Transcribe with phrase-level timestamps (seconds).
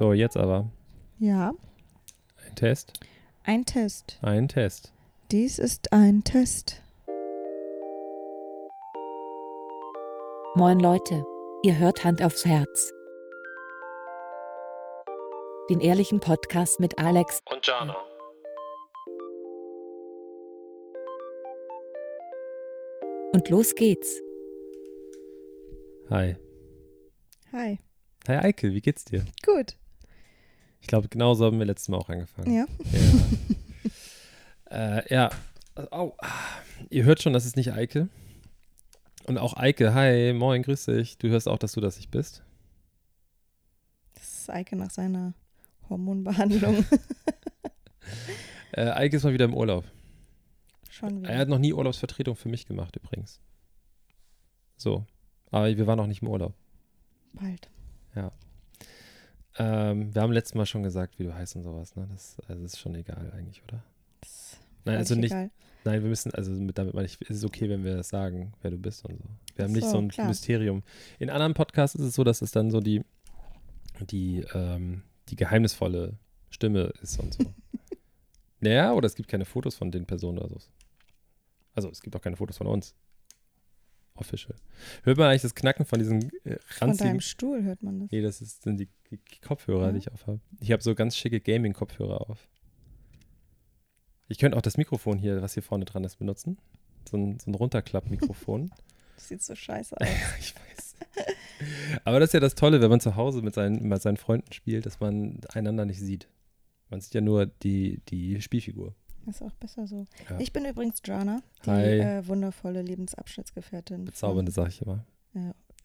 [0.00, 0.70] So, jetzt aber.
[1.18, 1.52] Ja,
[2.46, 2.94] Ein Test.
[3.44, 4.18] ein Test.
[4.22, 4.94] Ein Test.
[5.30, 6.82] Dies ist ein Test.
[10.54, 11.22] Moin Leute,
[11.64, 12.94] ihr hört Hand aufs Herz.
[15.68, 17.94] Den ehrlichen Podcast mit Alex Und Jana.
[23.32, 24.20] und los geht's.
[26.10, 26.36] Hi.
[27.52, 27.78] Hi.
[28.28, 29.24] Hi Eike, wie geht's dir?
[29.44, 29.76] Gut.
[30.80, 32.52] Ich glaube, genauso haben wir letztes Mal auch angefangen.
[32.54, 32.66] Ja.
[34.70, 34.98] Ja.
[34.98, 35.30] äh, ja.
[35.90, 36.16] Au.
[36.90, 38.08] Ihr hört schon, das ist nicht Eike.
[39.26, 41.18] Und auch Eike, hi, moin, grüß dich.
[41.18, 42.42] Du hörst auch, dass du das nicht bist.
[44.14, 45.34] Das ist Eike nach seiner
[45.88, 46.84] Hormonbehandlung.
[48.72, 49.84] Äh, Eike ist mal wieder im Urlaub.
[50.88, 51.38] Schon Er wieder.
[51.38, 53.40] hat noch nie Urlaubsvertretung für mich gemacht, übrigens.
[54.76, 55.04] So.
[55.50, 56.54] Aber wir waren noch nicht im Urlaub.
[57.32, 57.68] Bald.
[59.60, 62.08] Ähm, wir haben letztes Mal schon gesagt, wie du heißt und sowas, ne?
[62.10, 63.82] Das also ist schon egal eigentlich, oder?
[64.22, 65.50] Das Nein, also nicht, egal.
[65.84, 68.54] nein, wir müssen, also mit, damit meine ich, es ist okay, wenn wir das sagen,
[68.62, 69.28] wer du bist und so.
[69.56, 70.28] Wir haben Ach nicht so, so ein klar.
[70.28, 70.82] Mysterium.
[71.18, 73.04] In anderen Podcasts ist es so, dass es dann so die,
[74.00, 76.14] die, ähm, die geheimnisvolle
[76.48, 77.44] Stimme ist und so.
[78.60, 80.68] naja, oder es gibt keine Fotos von den Personen oder so.
[81.74, 82.94] Also es gibt auch keine Fotos von uns.
[84.20, 84.54] Official.
[85.02, 88.10] Hört man eigentlich das Knacken von diesen äh, Von ranzigen deinem Stuhl hört man das.
[88.10, 89.92] Nee, das ist, sind die, die Kopfhörer, Ja.
[89.92, 90.40] die ich aufhabe.
[90.60, 92.48] Ich habe so ganz schicke Gaming-Kopfhörer auf.
[94.28, 96.58] Ich könnte auch das Mikrofon hier, was hier vorne dran ist, benutzen.
[97.10, 98.70] So ein, so ein Runterklapp-Mikrofon.
[99.16, 100.08] Das sieht so scheiße aus.
[100.40, 100.94] ich weiß.
[102.04, 104.50] Aber das ist ja das Tolle, wenn man zu Hause mit seinen, mit seinen Freunden
[104.54, 106.26] spielt, dass man einander nicht sieht.
[106.88, 108.94] Man sieht ja nur die, die Spielfigur.
[109.26, 110.06] Ist auch besser so.
[110.28, 110.38] Ja.
[110.38, 114.04] Ich bin übrigens Jana, die äh, wundervolle Lebensabschnittsgefährtin.
[114.04, 115.04] Bezaubernde, sag ich immer.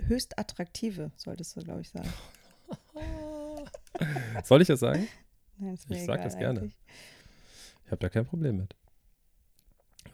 [0.02, 2.08] Höchst attraktive, solltest du, glaube ich, sagen.
[4.44, 5.08] Soll ich das sagen?
[5.58, 6.60] Nein, mir Ich sag egal das gerne.
[6.60, 6.78] eigentlich.
[7.86, 8.76] Ich habe da kein Problem mit.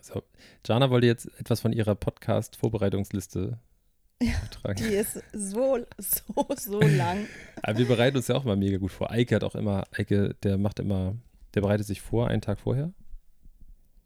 [0.01, 0.23] So,
[0.65, 3.57] Jana wollte jetzt etwas von ihrer Podcast-Vorbereitungsliste
[4.21, 4.77] Ja, tragen.
[4.77, 7.25] Die ist so, so, so lang.
[7.63, 9.11] Aber wir bereiten uns ja auch mal mega gut vor.
[9.11, 11.15] Eike hat auch immer, Eike, der macht immer,
[11.55, 12.93] der bereitet sich vor, einen Tag vorher.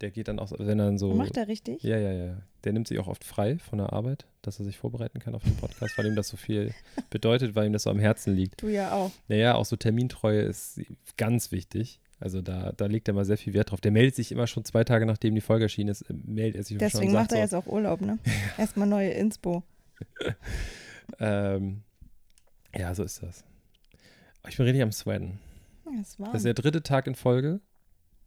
[0.02, 1.14] Der geht dann auch, wenn er dann so.
[1.14, 1.82] Macht er richtig?
[1.84, 2.38] Ja, ja, ja.
[2.64, 5.44] Der nimmt sich auch oft frei von der Arbeit, dass er sich vorbereiten kann auf
[5.44, 6.74] den Podcast, weil ihm das so viel
[7.10, 8.62] bedeutet, weil ihm das so am Herzen liegt.
[8.62, 9.12] Du ja auch.
[9.28, 10.82] Naja, auch so Termintreue ist
[11.18, 12.02] ganz wichtig.
[12.20, 13.82] Also da, da legt er mal sehr viel Wert drauf.
[13.82, 16.76] Der meldet sich immer schon zwei Tage, nachdem die Folge erschienen ist, meldet er sich
[16.76, 18.20] schon Deswegen macht er so, jetzt auch Urlaub, ne?
[18.58, 19.64] Erstmal neue Inspo.
[21.20, 21.84] ähm,
[22.76, 23.44] ja, so ist das.
[24.48, 25.40] Ich bin richtig am Sweaten.
[25.86, 26.32] Ja, warm.
[26.32, 27.60] Das ist der dritte Tag in Folge.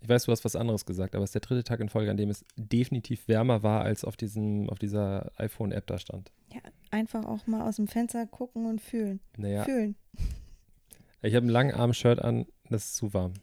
[0.00, 2.10] Ich weiß, du hast was anderes gesagt, aber es ist der dritte Tag in Folge,
[2.10, 6.30] an dem es definitiv wärmer war, als auf, diesem, auf dieser iPhone-App da stand.
[6.90, 9.20] Einfach auch mal aus dem Fenster gucken und fühlen.
[9.36, 9.96] Naja, Fühlen.
[11.22, 13.34] ich habe ein Langarm-Shirt an, das ist zu warm.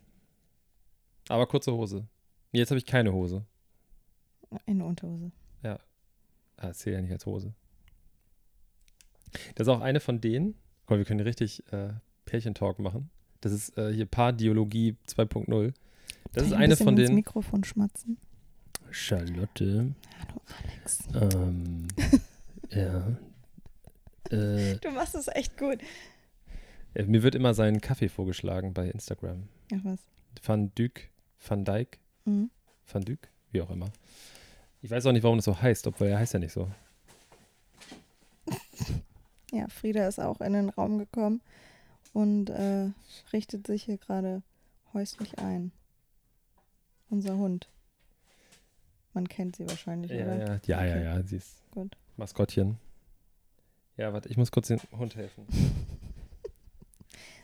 [1.30, 2.08] Aber kurze Hose.
[2.52, 3.46] Jetzt habe ich keine Hose.
[4.66, 5.32] Eine Unterhose.
[6.58, 7.54] Ah, das zählt ja nicht als Hose.
[9.56, 10.56] Das ist auch eine von denen.
[10.86, 11.94] Komm, wir können richtig äh,
[12.26, 13.10] Pärchentalk machen.
[13.42, 15.74] Das ist äh, hier Paardialogie 2.0.
[16.34, 17.16] Das ist Ein eine von ins den.
[17.16, 18.18] Mikrofon schmatzen.
[18.92, 19.94] Charlotte.
[20.20, 21.00] Hallo Alex.
[21.14, 21.88] Ähm,
[22.72, 23.18] ja.
[24.32, 25.80] Äh, Du machst es echt gut.
[26.94, 29.48] äh, mir wird immer sein Kaffee vorgeschlagen bei Instagram.
[29.74, 30.00] Ach was.
[30.44, 31.10] Van Dyck,
[31.48, 32.50] Van Dyck, Mhm.
[32.92, 33.90] Van Dyck, wie auch immer.
[34.82, 36.70] Ich weiß auch nicht, warum das so heißt, obwohl er heißt ja nicht so.
[39.52, 41.40] Ja, Frieda ist auch in den Raum gekommen
[42.12, 42.90] und äh,
[43.32, 44.42] richtet sich hier gerade
[44.94, 45.72] häuslich ein.
[47.10, 47.70] Unser Hund.
[49.14, 50.38] Man kennt sie wahrscheinlich, Ja, oder?
[50.38, 51.04] ja, ja, ja, Okay.
[51.04, 51.96] ja, sie ist Gut.
[52.18, 52.78] Maskottchen.
[53.98, 55.46] Ja, warte, ich muss kurz dem Hund helfen.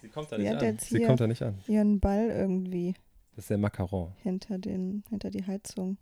[0.01, 0.77] Sie kommt da Sie nicht an.
[0.79, 1.59] Sie kommt da nicht an.
[1.67, 2.95] Ihren Ball irgendwie
[3.35, 4.11] Das ist der Macaron.
[4.23, 5.97] hinter, den, hinter die Heizung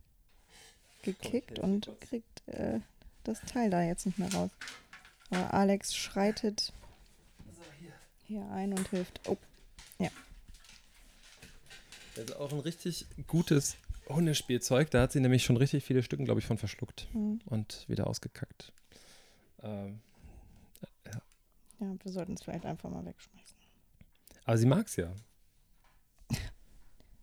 [1.04, 2.80] gekickt helfe und kriegt äh,
[3.26, 4.52] das Teil da jetzt nicht mehr raus.
[5.32, 6.72] Aber Alex schreitet
[8.26, 9.20] hier ein und hilft.
[9.28, 9.38] Oh,
[10.00, 10.10] Das
[12.24, 13.78] ist auch ein richtig gutes
[14.08, 14.90] Hundespielzeug.
[14.92, 17.40] Da hat sie nämlich schon richtig viele Stücken, glaube ich, von verschluckt hm.
[17.46, 18.72] und wieder ausgekackt.
[19.62, 20.02] Ähm,
[21.80, 23.58] ja, wir sollten es vielleicht einfach mal wegschmeißen.
[24.46, 25.14] aber sie mag es ja.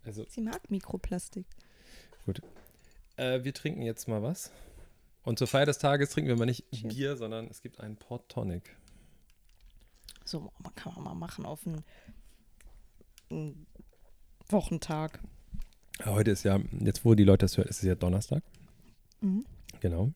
[0.05, 1.47] Also, Sie mag Mikroplastik.
[3.17, 4.53] äh, wir trinken jetzt mal was.
[5.25, 6.95] Und zur Feier des Tages trinken wir mal nicht Cheers.
[6.95, 8.77] Bier, sondern es gibt einen Port Tonic.
[10.25, 11.83] So man kann man mal machen auf einen,
[13.31, 13.67] einen
[14.49, 15.21] Wochentag.
[16.05, 18.43] Heute ist ja, jetzt wo die Leute das hören, ist es ja Donnerstag.
[19.21, 19.45] Mhm.
[19.81, 20.13] Genau.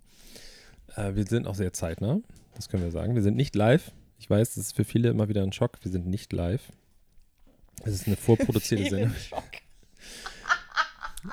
[0.96, 2.20] Äh, wir sind auch sehr zeitnah,
[2.54, 3.14] das können wir sagen.
[3.14, 3.92] Wir sind nicht live.
[4.18, 5.78] Ich weiß, das ist für viele immer wieder ein Schock.
[5.82, 6.70] Wir sind nicht live.
[7.82, 9.14] Es ist eine vorproduzierte Sendung.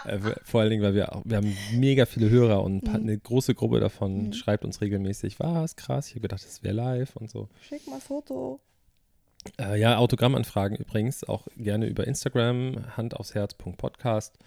[0.06, 2.96] Äh, vor allen Dingen, weil wir, auch, wir haben mega viele Hörer und Mhm.
[2.96, 4.34] eine große Gruppe davon Mhm.
[4.34, 7.50] schreibt uns regelmäßig, was, krass, ich habe gedacht, das wäre live und so.
[7.68, 8.60] Schick mal Foto.
[9.60, 14.38] Äh, ja, Autogrammanfragen übrigens auch gerne über Instagram, handaufsherz.podcast.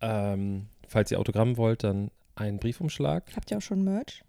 [0.00, 3.30] Ähm, falls ihr Autogramm wollt, dann einen Briefumschlag.
[3.36, 4.22] Habt ihr auch schon Merch?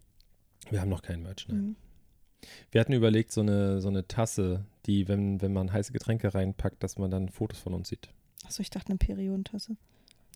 [0.70, 1.48] Wir haben noch keinen Merch.
[1.48, 1.58] Nein.
[1.58, 1.76] Mhm.
[2.72, 6.84] Wir hatten überlegt, so eine, so eine Tasse, die, wenn, wenn man heiße Getränke reinpackt,
[6.84, 8.10] dass man dann Fotos von uns sieht.
[8.46, 9.76] Achso, ich dachte eine Periodentasse.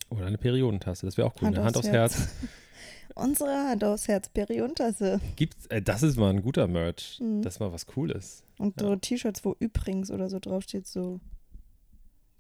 [0.10, 1.50] Oder eine Periodentasse, das wäre auch cool.
[1.50, 2.30] eine Hand aufs Herz.
[3.16, 5.20] Unsere Hand aufs Herz, Periodentasse.
[5.36, 7.20] Gibt's, äh, das ist mal ein guter Merch.
[7.22, 7.42] Mhm.
[7.42, 8.44] Das ist mal was Cooles.
[8.58, 8.88] Und Ja.
[8.88, 11.20] so T-Shirts, wo übrigens oder so draufsteht, so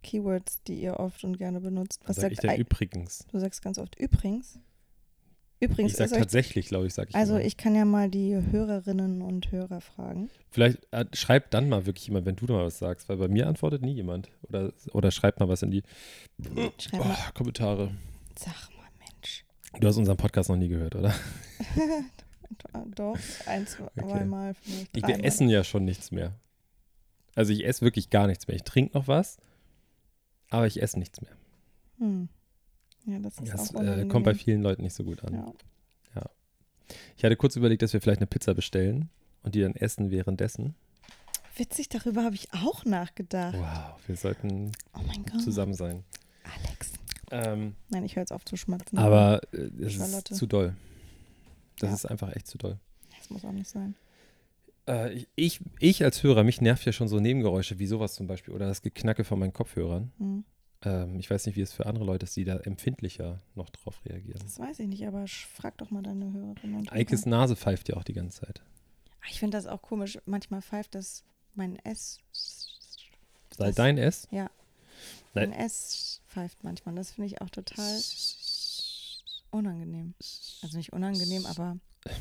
[0.03, 2.01] Keywords, die ihr oft und gerne benutzt.
[2.05, 3.25] Was sag ich sagt denn ei- übrigens?
[3.31, 4.59] Du sagst ganz oft übrigens.
[5.61, 7.43] Übrigens Ich sag tatsächlich, glaube ich, sag ich also immer.
[7.45, 10.29] ich kann ja mal die Hörerinnen und Hörer fragen.
[10.51, 13.45] Vielleicht äh, schreibt dann mal wirklich jemand, wenn du mal was sagst, weil bei mir
[13.45, 14.29] antwortet nie jemand.
[14.47, 15.83] Oder, oder schreibt mal was in die
[16.79, 17.91] Schreib oh, mal, Kommentare.
[18.37, 18.78] sag mal.
[19.79, 21.13] Du hast unseren Podcast noch nie gehört, oder?
[22.95, 24.25] Doch, ein, zwei Okay.
[24.25, 24.97] Mal vielleicht.
[24.97, 26.33] Ich, wir essen ja schon nichts mehr.
[27.35, 28.55] Also ich esse wirklich gar nichts mehr.
[28.55, 29.37] Ich trinke noch was,
[30.49, 31.31] aber ich esse nichts mehr.
[31.99, 32.29] Hm.
[33.05, 35.33] Ja, das ist Das auch äh, kommt bei vielen Leuten nicht so gut an.
[36.15, 36.23] ja.
[37.15, 39.09] Ich hatte kurz überlegt, dass wir vielleicht eine Pizza bestellen
[39.43, 40.75] und die dann essen währenddessen.
[41.55, 43.55] Witzig, darüber habe ich auch nachgedacht.
[43.55, 46.03] Wow, wir sollten Oh zusammen sein.
[46.43, 46.93] Alex.
[47.31, 48.97] Ähm, Nein, ich höre jetzt auf zu schmatzen.
[48.97, 50.75] aber äh, es ist zu doll.
[51.79, 51.95] Das Ja.
[51.95, 52.77] ist einfach echt zu doll.
[53.17, 53.95] Das muss auch nicht sein.
[54.87, 58.53] Äh, ich- ich, als Hörer, mich nervt ja schon so Nebengeräusche wie sowas zum Beispiel
[58.53, 60.11] oder das Geknacke von meinen Kopfhörern.
[60.17, 60.43] Hm.
[60.81, 63.99] Ähm, ich weiß nicht, wie es für andere Leute ist, die da empfindlicher noch drauf
[64.05, 64.39] reagieren.
[64.41, 67.25] Das weiß ich nicht, aber frag doch mal deine Hörerinnen und Eikes.
[67.25, 68.61] Nase pfeift ja auch die ganze Zeit.
[69.21, 70.17] Ah, Ich finde das auch komisch.
[70.25, 71.23] Manchmal pfeift das
[71.53, 72.19] mein S.
[73.57, 74.27] Sei Das- dein S?
[74.31, 74.49] Ja.
[75.33, 75.49] Nein.
[75.51, 76.95] Mein S pfeift manchmal.
[76.95, 77.99] Das finde ich auch total
[79.51, 80.13] unangenehm.
[80.61, 81.77] Also nicht unangenehm, aber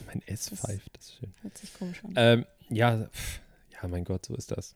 [0.06, 1.34] Mein S Das- pfeift, das ist schön.
[1.42, 2.12] hört sich komisch an.
[2.16, 3.40] Ähm, ja, pff,
[3.80, 4.74] ja, mein Gott, so ist das.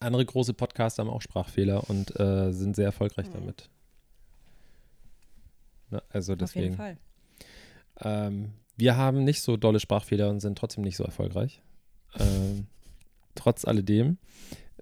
[0.00, 3.32] Andere große Podcaster haben auch Sprachfehler und äh, sind sehr erfolgreich Mhm.
[3.32, 3.70] damit.
[5.90, 6.76] Na, also Auf jeden deswegen.
[6.76, 6.96] Fall.
[8.00, 11.60] Ähm, wir haben nicht so dolle Sprachfehler und sind trotzdem nicht so erfolgreich.
[12.18, 12.66] Ähm,
[13.34, 14.18] trotz alledem.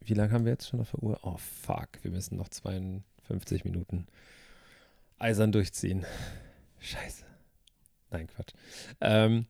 [0.09, 1.19] Wie lange haben wir jetzt schon auf der Uhr?
[1.23, 1.89] Oh, fuck.
[2.03, 4.07] Wir müssen noch 52 Minuten
[5.19, 6.07] eisern durchziehen.
[6.79, 7.25] Scheiße.
[8.11, 8.53] Nein, Quatsch.
[9.01, 9.47] Ähm,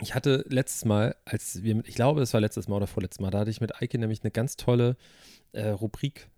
[0.00, 3.20] ich hatte letztes Mal, als wir mit, ich glaube, es war letztes Mal oder vorletztes
[3.20, 4.96] Mal, da hatte ich mit Eike nämlich eine ganz tolle
[5.52, 6.28] äh, Rubrik.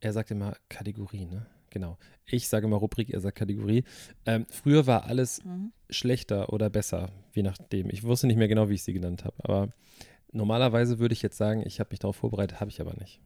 [0.00, 1.46] Er sagt immer Kategorie, ne?
[1.70, 1.96] Genau.
[2.26, 3.84] Ich sage immer Rubrik, er sagt Kategorie.
[4.26, 5.72] Ähm, früher war alles Mhm.
[5.88, 7.88] schlechter oder besser, je nachdem.
[7.88, 9.36] Ich wusste nicht mehr genau, wie ich sie genannt habe.
[9.38, 9.68] Aber
[10.32, 13.20] normalerweise würde ich jetzt sagen, ich habe mich darauf vorbereitet, habe ich aber nicht.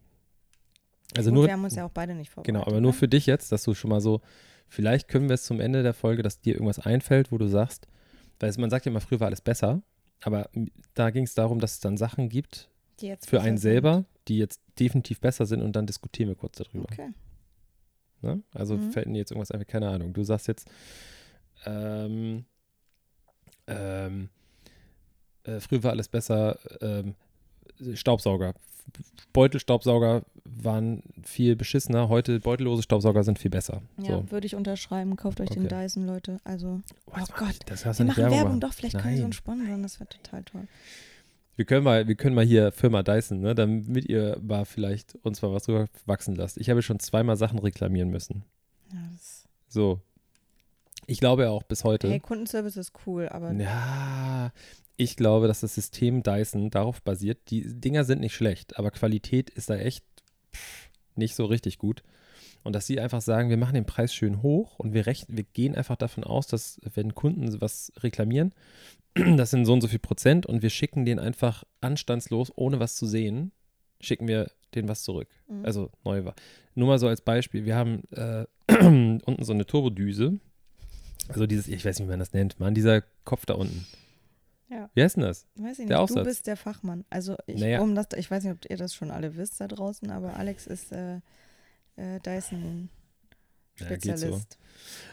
[1.17, 2.55] Also Gut, nur, wir haben uns ja auch beide nicht vorbereitet.
[2.55, 2.97] genau, aber nur ne?
[2.99, 4.21] für dich jetzt, dass du schon mal so,
[4.69, 7.87] vielleicht können wir es zum Ende der Folge, dass dir irgendwas einfällt, wo du sagst,
[8.41, 9.83] weil man sagt ja immer, früher war alles besser,
[10.23, 10.51] aber
[10.95, 12.69] da ging es darum, dass es dann Sachen gibt
[13.01, 13.71] Die jetzt für einen sind.
[13.71, 16.85] selber, die jetzt definitiv besser sind und dann diskutieren wir kurz darüber.
[16.91, 17.11] Okay.
[18.23, 18.43] Ne?
[18.53, 18.91] Also Mhm.
[18.93, 20.13] fällt mir jetzt irgendwas einfach, keine Ahnung.
[20.13, 20.69] Du sagst jetzt,
[21.65, 22.45] ähm,
[23.67, 24.29] ähm,
[25.47, 27.15] äh, früher war alles besser, ähm,
[27.95, 28.55] Staubsauger.
[29.33, 33.83] Beutelstaubsauger waren viel beschissener, heute beutellose Staubsauger sind viel besser.
[33.99, 34.31] Ja, So.
[34.31, 35.17] würde ich unterschreiben.
[35.17, 35.83] Kauft euch den Okay.
[35.85, 36.39] Dyson, Leute.
[36.45, 37.57] Also, Oh, oh Gott.
[37.67, 38.49] Das hast du wir machen Werbung, Werbung.
[38.53, 38.61] machen.
[38.61, 39.25] Doch, vielleicht können wir so Nein.
[39.25, 39.83] einen sponsern.
[39.83, 40.69] Das wäre total toll.
[41.57, 45.41] Wir können mal, wir können mal hier Firma Dyson, ne, damit ihr mal vielleicht uns
[45.43, 46.59] mal was drüber wachsen lasst.
[46.59, 48.45] Ich habe schon zweimal Sachen reklamieren müssen.
[48.93, 48.99] Ja,
[49.69, 50.01] So.
[51.09, 52.09] Ich glaube ja auch bis heute.
[52.11, 54.53] hey, Kundenservice ist cool, aber Ja,
[54.97, 57.39] ich glaube, dass das System Dyson darauf basiert.
[57.51, 60.05] Die Dinger sind nicht schlecht, aber Qualität ist da echt
[61.15, 62.03] nicht so richtig gut.
[62.63, 65.45] Und dass sie einfach sagen, wir machen den Preis schön hoch und wir, rechnen, wir
[65.45, 68.53] gehen einfach davon aus, dass wenn Kunden was reklamieren,
[69.15, 72.97] das sind so und so viel Prozent und wir schicken den einfach anstandslos, ohne was
[72.97, 73.53] zu sehen,
[74.01, 75.29] schicken wir den was zurück.
[75.49, 75.65] Mhm.
[75.65, 76.35] Also neu war.
[76.75, 80.39] Nur mal so als Beispiel, wir haben äh, unten so eine Turbodüse.
[81.29, 83.87] Also dieses, ich weiß nicht, wie man das nennt, man, dieser Kopf da unten.
[84.69, 84.91] Ja.
[84.95, 85.47] Wie heißt denn das?
[85.55, 85.95] weiß ich der nicht.
[85.97, 86.19] Aufsatz.
[86.19, 87.05] Du bist der Fachmann.
[87.09, 87.81] Also ich, Naja.
[87.81, 90.67] um das, ich weiß nicht, ob ihr das schon alle wisst da draußen, aber Alex
[90.67, 91.17] ist äh,
[91.97, 92.89] äh, Dyson
[93.79, 94.59] Ja, geht Spezialist.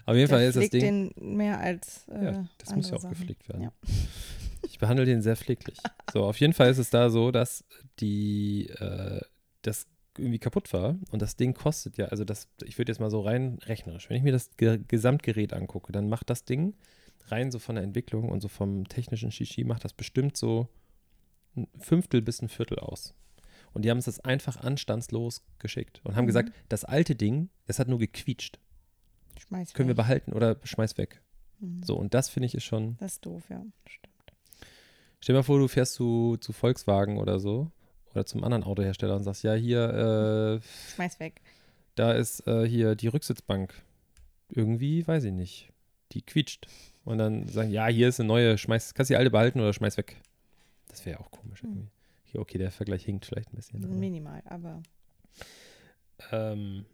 [0.06, 1.12] Auf jeden Der Fall ist das Ding.
[1.16, 3.16] den mehr als äh, ja, das muss ja auch Sachen.
[3.16, 3.64] gepflegt werden.
[3.64, 3.72] Ja.
[4.66, 5.78] Ich behandle den sehr pfleglich.
[6.14, 7.66] So, auf jeden Fall ist es da so, dass
[8.00, 9.20] die, äh,
[9.62, 13.10] das irgendwie kaputt war und das Ding kostet ja, also das, ich würde jetzt mal
[13.12, 16.76] so rein rechnerisch, wenn ich mir das Ge Gesamtgerät angucke, dann macht das Ding
[17.28, 20.68] rein so von der Entwicklung und so vom technischen Shishi macht das bestimmt so
[21.56, 23.14] ein Fünftel bis ein Viertel aus.
[23.74, 26.28] Und die haben uns das einfach anstandslos geschickt und haben Mhm.
[26.28, 28.60] gesagt, das alte Ding, das hat nur gequietscht.
[29.40, 31.22] Schmeiß Können wir behalten oder schmeiß weg.
[31.60, 31.82] Mhm.
[31.84, 32.98] So, und das finde ich ist schon.
[33.00, 33.64] Das ist doof, ja.
[33.86, 34.14] Stimmt.
[35.20, 37.72] Stell dir mal vor, du fährst zu, zu Volkswagen oder so
[38.12, 41.42] oder zum anderen Autohersteller und sagst, ja, hier, äh, Schmeiß weg.
[41.96, 43.74] da ist äh, hier die Rücksitzbank.
[44.50, 45.72] Irgendwie, weiß ich nicht.
[46.12, 46.68] Die quietscht.
[47.06, 49.98] Und dann sagen, ja, hier ist eine neue, schmeiß, kannst die alte behalten oder schmeiß
[49.98, 50.22] weg.
[50.88, 51.70] Das wäre auch komisch Hm.
[51.70, 51.88] irgendwie.
[52.26, 53.84] Hier, okay, der Vergleich hinkt vielleicht ein bisschen.
[53.84, 54.82] aber- Minimal, aber
[56.32, 56.86] Ähm,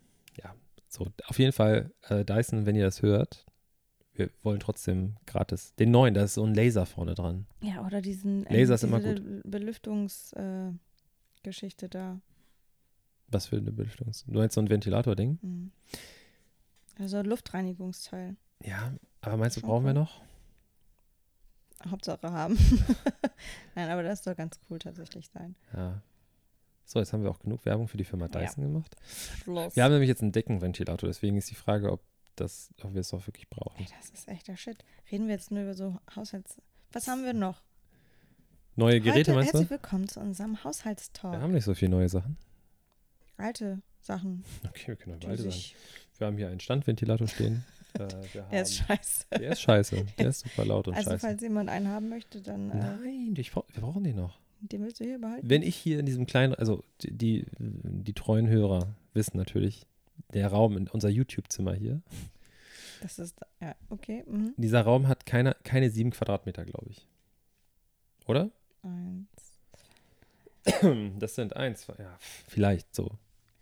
[0.41, 0.55] ja,
[0.87, 3.45] so, auf jeden Fall, äh, Dyson, wenn ihr das hört,
[4.13, 5.75] wir wollen trotzdem gratis.
[5.75, 7.45] Den neuen, da ist so ein Laser vorne dran.
[7.61, 8.99] ja, oder diesen Laser ist immer
[9.43, 12.19] Belüftungsgeschichte äh, da.
[13.27, 14.11] Was für eine Belüftung.
[14.27, 15.37] Du meinst so ein Ventilator-Ding?
[15.41, 15.71] Mhm.
[16.97, 18.35] Also ein Luftreinigungsteil.
[18.63, 20.21] Ja, aber meinst du, brauchen wir noch?
[21.87, 22.57] Hauptsache haben.
[23.75, 25.55] Nein, aber das soll ganz cool tatsächlich sein.
[25.73, 26.01] Ja.
[26.83, 28.39] So, jetzt haben wir auch genug Werbung für die Firma Ja.
[28.41, 28.95] Dyson gemacht.
[29.43, 29.75] Schluss.
[29.75, 32.01] Wir haben nämlich jetzt einen Deckenventilator, deswegen ist die Frage, ob,
[32.35, 33.79] das, ob wir es auch wirklich brauchen.
[33.79, 34.83] Ey, das ist echt der Shit.
[35.11, 36.57] Reden wir jetzt nur über so Haushalts...
[36.91, 37.61] Was haben wir noch?
[38.75, 39.75] Neue Geräte Heute, meinst herzlich du?
[39.75, 41.33] willkommen zu unserem Haushaltstalk.
[41.35, 42.37] Wir haben nicht so viele neue Sachen.
[43.37, 44.43] Alte Sachen.
[44.67, 45.37] Okay, wir können auch sagen.
[45.51, 45.75] sich-
[46.17, 47.63] Wir haben hier einen Standventilator stehen.
[47.95, 49.25] äh, wir haben, Der ist scheiße.
[49.31, 50.05] der ist scheiße.
[50.17, 51.19] Der ist super laut und Also scheiße.
[51.27, 54.39] falls jemand einen haben möchte, dann äh, Nein, ich, wir brauchen den noch.
[54.61, 55.49] den willst du hier behalten.
[55.49, 59.85] Wenn ich hier in diesem kleinen, also die, die, die treuen Hörer wissen natürlich,
[60.33, 62.01] der Raum in unser YouTube-Zimmer hier,
[63.01, 64.23] Das ist, ja, okay.
[64.27, 64.53] Mhm.
[64.57, 67.07] dieser Raum hat keine, keine sieben Quadratmeter, glaube ich.
[68.27, 68.49] Oder?
[68.83, 69.27] Eins.
[71.19, 72.17] Das sind eins, ja,
[72.47, 73.11] vielleicht so.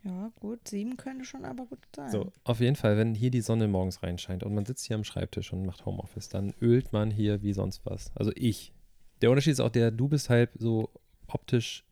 [0.04, 0.68] Ja, gut.
[0.68, 2.10] Sieben könnte schon aber gut sein.
[2.10, 5.04] So, auf jeden Fall, wenn hier die Sonne morgens reinscheint und man sitzt hier am
[5.04, 8.10] Schreibtisch und macht Homeoffice, dann ölt man hier wie sonst was.
[8.14, 8.72] Also ich.
[9.20, 10.90] Der Unterschied ist auch der, du bist halt so
[11.26, 11.84] optisch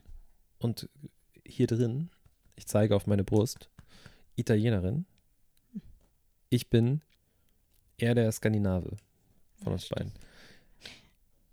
[0.59, 0.89] und
[1.45, 2.11] hier drin,
[2.55, 3.69] ich zeige auf meine Brust,
[4.37, 5.07] Italienerin.
[6.49, 7.01] Ich bin
[7.99, 8.97] eher der Skandinave
[9.63, 10.13] von uns beiden.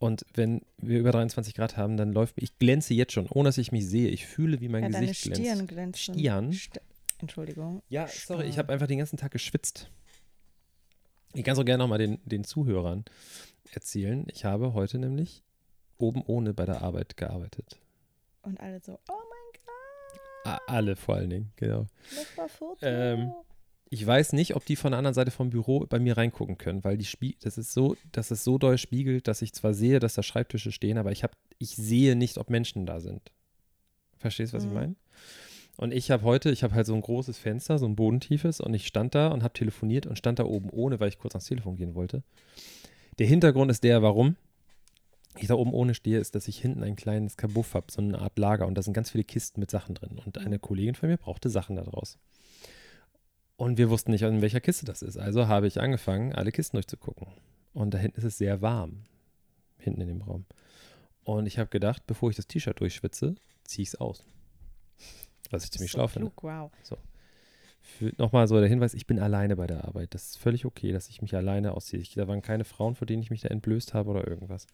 [0.03, 3.57] Und wenn wir über 23 Grad haben, dann läuft ich glänze jetzt schon, ohne dass
[3.57, 4.09] ich mich sehe.
[4.09, 5.67] Ich fühle, wie mein ja, deine Gesicht Stirn glänzt.
[5.69, 5.99] glänzt.
[6.03, 6.19] schon.
[6.19, 6.51] Stirn?
[6.51, 6.81] St
[7.19, 7.81] Entschuldigung.
[7.87, 8.63] Ja, sorry, ich Stirn.
[8.63, 9.89] habe einfach den ganzen Tag geschwitzt.
[11.33, 13.05] Ich kann so gerne nochmal den, den Zuhörern
[13.71, 14.27] erzählen.
[14.29, 15.41] Ich habe heute nämlich
[15.97, 17.79] oben ohne bei der Arbeit gearbeitet.
[18.41, 21.87] Und alle so, oh mein Gott, A alle vor allen Dingen, genau.
[22.13, 22.85] das war Foto.
[22.85, 23.31] Ähm,
[23.93, 26.83] Ich weiß nicht, ob die von der anderen Seite vom Büro bei mir reingucken können,
[26.83, 29.99] weil die Spie das ist so, dass es so doll spiegelt, dass ich zwar sehe,
[29.99, 33.31] dass da Schreibtische stehen, aber ich habe, ich sehe nicht, ob Menschen da sind.
[34.17, 34.75] Verstehst du, was ich Mhm.
[34.75, 34.95] meine?
[35.77, 38.73] Und ich habe heute, ich habe halt so ein großes Fenster, so ein bodentiefes, und
[38.73, 41.45] ich stand da und habe telefoniert und stand da oben ohne, weil ich kurz ans
[41.45, 42.23] Telefon gehen wollte.
[43.19, 44.37] Der Hintergrund ist der, warum
[45.37, 48.17] ich da oben ohne stehe, ist, dass ich hinten ein kleines Kabuff habe, so eine
[48.17, 50.19] Art Lager, und da sind ganz viele Kisten mit Sachen drin.
[50.25, 52.17] Und eine Kollegin von mir brauchte Sachen da draus.
[53.55, 55.17] Und wir wussten nicht, in welcher Kiste das ist.
[55.17, 57.27] Also habe ich angefangen, alle Kisten durchzugucken.
[57.73, 59.03] Und da hinten ist es sehr warm.
[59.77, 60.45] Hinten in dem Raum.
[61.23, 64.23] Und ich habe gedacht, bevor ich das T-Shirt durchschwitze, ziehe ich es aus.
[65.51, 66.29] Was ich ziemlich so schlau finde.
[66.31, 66.71] klug, wow.
[67.81, 70.13] Für- Nochmal so der Hinweis, ich bin alleine bei der Arbeit.
[70.13, 72.01] Das ist völlig okay, dass ich mich alleine ausziehe.
[72.01, 74.67] Ich, da waren keine Frauen, vor denen ich mich da entblößt habe oder irgendwas.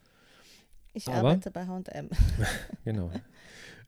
[0.94, 2.10] Ich Aber- arbeite bei H&M.
[2.86, 3.12] Genau.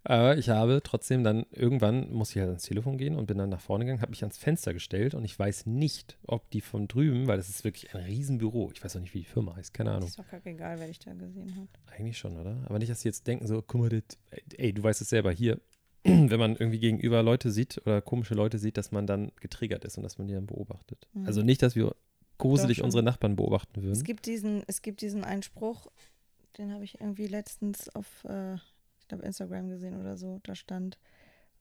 [0.04, 3.50] Aber ich habe trotzdem dann, irgendwann muss ich halt ans Telefon gehen und bin dann
[3.50, 6.88] nach vorne gegangen, habe mich ans Fenster gestellt und ich weiß nicht, ob die von
[6.88, 9.74] drüben, weil das ist wirklich ein Riesenbüro, ich weiß auch nicht, wie die Firma heißt,
[9.74, 10.10] keine Ahnung.
[10.10, 11.68] Ist doch egal, wer ich da gesehen habe.
[11.96, 12.64] Eigentlich schon, oder?
[12.66, 14.18] Aber nicht, dass sie jetzt denken, so, guck mal, das,
[14.58, 15.62] ey, du weißt es selber, hier,
[16.04, 19.98] wenn man irgendwie gegenüber Leute sieht oder komische Leute sieht, dass man dann getriggert ist
[19.98, 21.08] und dass man die dann beobachtet.
[21.14, 21.28] Mhm.
[21.28, 21.96] Also nicht, dass wir
[22.40, 23.94] gruselig unsere Nachbarn beobachten würden.
[23.94, 25.92] Es gibt diesen, es gibt diesen einen Spruch,
[26.58, 28.58] den habe ich irgendwie letztens auf, äh,
[29.12, 30.40] glaube, Instagram gesehen oder so.
[30.44, 30.98] Da stand,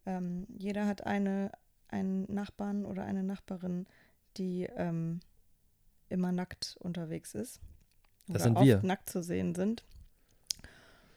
[0.07, 1.53] ähm, jeder hat eine,
[1.89, 3.87] einen Nachbarn oder eine Nachbarin,
[4.37, 5.21] die ähm,
[6.09, 7.61] immer nackt unterwegs ist.
[8.27, 8.83] Das oder sind oft wir.
[8.83, 9.85] nackt zu sehen sind.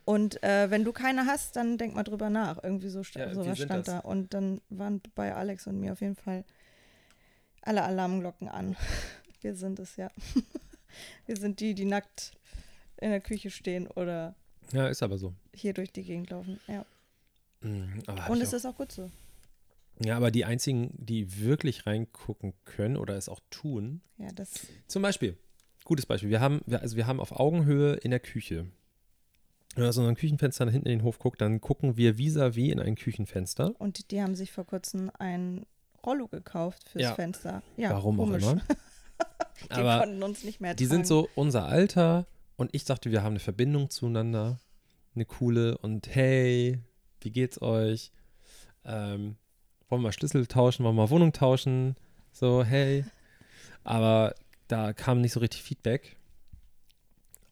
[0.06, 2.62] Und äh, wenn du keine hast, dann denk mal drüber nach.
[2.62, 3.96] Irgendwie so Ja, sowas sind stand das.
[3.96, 4.00] da.
[4.00, 6.44] Und dann waren bei Alex und mir auf jeden Fall
[7.62, 8.76] alle Alarmglocken an.
[9.42, 10.10] Wir sind es ja.
[11.26, 12.34] Wir sind die, die nackt
[12.98, 14.36] in der Küche stehen oder
[14.72, 15.34] Ja, ist aber so.
[15.54, 16.60] hier durch die Gegend laufen.
[16.68, 16.86] Ja.
[17.62, 19.10] Mhm, aber Und es auch- ist auch gut so.
[20.00, 24.66] Ja, aber die einzigen, die wirklich reingucken können oder es auch tun, Ja, das.
[24.88, 25.38] zum Beispiel,
[25.86, 28.66] gutes Beispiel, wir haben, wir, also wir haben auf Augenhöhe in der Küche.
[29.76, 32.72] Wenn man aus unserem Küchenfenster nach hinten in den Hof guckt, dann gucken wir vis-à-vis
[32.72, 33.74] in ein Küchenfenster.
[33.80, 35.66] Und die haben sich vor kurzem ein
[36.06, 37.16] Rollo gekauft fürs Ja.
[37.16, 37.62] Fenster.
[37.78, 38.44] Ja, Warum komisch.
[38.44, 38.62] auch immer.
[39.66, 40.98] Die aber konnten uns nicht mehr die tragen.
[40.98, 44.60] sind so unser Alter und ich dachte, wir haben eine Verbindung zueinander,
[45.16, 46.80] eine coole und hey,
[47.22, 48.12] wie geht's euch?
[48.86, 49.36] ähm,
[49.90, 51.96] wollen wir mal Schlüssel tauschen, wollen wir mal Wohnung tauschen,
[52.32, 53.06] so, hey.
[53.84, 54.34] Aber
[54.68, 56.16] da kam nicht so richtig Feedback.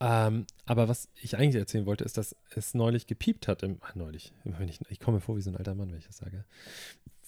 [0.00, 3.62] Ähm, aber was ich eigentlich erzählen wollte, ist, dass es neulich gepiept hat.
[3.62, 4.32] Im, ach, neulich.
[4.44, 6.44] Ich, ich komme mir vor wie so ein alter Mann, wenn ich das sage.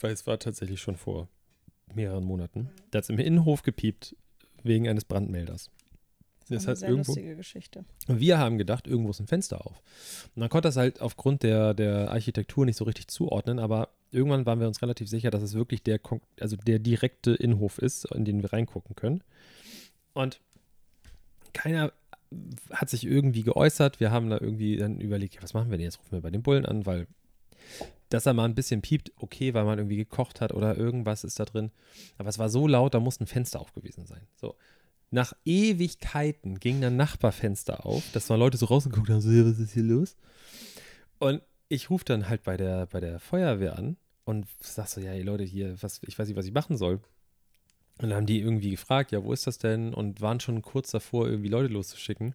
[0.00, 1.28] Weil es war tatsächlich schon vor
[1.94, 2.70] mehreren Monaten.
[2.90, 4.16] Da hat es im Innenhof gepiept
[4.64, 5.70] wegen eines Brandmelders.
[6.48, 7.84] Das ist eine irgendwo, lustige Geschichte.
[8.06, 9.82] wir haben gedacht, irgendwo ist ein Fenster auf.
[10.34, 14.46] Und dann konnte das halt aufgrund der, der Architektur nicht so richtig zuordnen, aber irgendwann
[14.46, 16.00] waren wir uns relativ sicher, dass es wirklich der,
[16.40, 19.22] also der direkte Innenhof ist, in den wir reingucken können.
[20.12, 20.40] Und
[21.52, 21.92] keiner
[22.70, 24.00] hat sich irgendwie geäußert.
[24.00, 25.98] Wir haben da irgendwie dann überlegt, ja, was machen wir denn jetzt?
[26.00, 27.06] Rufen wir bei den Bullen an, weil
[28.10, 31.40] dass er mal ein bisschen piept, okay, weil man irgendwie gekocht hat oder irgendwas ist
[31.40, 31.70] da drin.
[32.16, 34.22] Aber es war so laut, da muss ein Fenster auf gewesen sein.
[34.36, 34.54] So.
[35.14, 39.72] Nach Ewigkeiten ging ein Nachbarfenster auf, dass mal Leute so rausgeguckt haben, so, was ist
[39.72, 40.16] hier los?
[41.20, 45.12] Und ich rufe dann halt bei der, bei der Feuerwehr an und sag so, ja,
[45.12, 46.94] ey Leute, hier, was, ich weiß nicht, was ich machen soll.
[47.98, 49.94] Und dann haben die irgendwie gefragt, ja, wo ist das denn?
[49.94, 52.34] Und waren schon kurz davor, irgendwie Leute loszuschicken.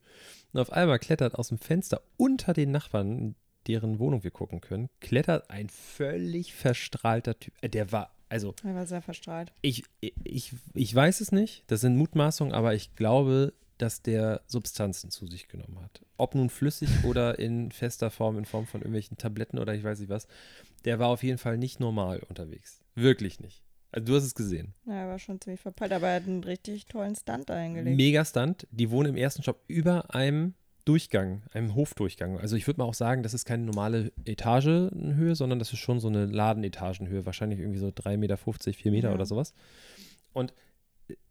[0.54, 3.36] Und auf einmal klettert aus dem Fenster unter den Nachbarn,
[3.68, 7.54] deren Wohnung wir gucken können, klettert ein völlig verstrahlter Typ.
[7.60, 9.52] Äh, Der war, also Er war sehr verstrahlt.
[9.62, 9.84] ich,
[10.24, 15.26] ich, ich weiß es nicht, das sind Mutmaßungen, aber ich glaube, dass der Substanzen zu
[15.26, 16.02] sich genommen hat.
[16.18, 20.00] Ob nun flüssig oder in fester Form, in Form von irgendwelchen Tabletten oder ich weiß
[20.00, 20.28] nicht was.
[20.86, 22.82] Der war auf jeden Fall nicht normal unterwegs.
[22.96, 23.64] Wirklich nicht.
[23.92, 24.76] Also du hast es gesehen.
[24.86, 27.98] Ja, er war schon ziemlich verpeilt, aber er hat einen richtig tollen Stunt da eingelegt.
[27.98, 28.68] Mega Stunt.
[28.70, 30.54] Die wohnen im ersten Stock über einem
[30.86, 32.40] Durchgang, einem Hofdurchgang.
[32.40, 36.00] Also ich würde mal auch sagen, das ist keine normale Etagenhöhe, sondern das ist schon
[36.00, 37.26] so eine Ladenetagenhöhe.
[37.26, 39.14] Wahrscheinlich irgendwie so 3,50 Meter, 4 Meter Ja.
[39.14, 39.54] oder sowas.
[40.34, 40.54] Und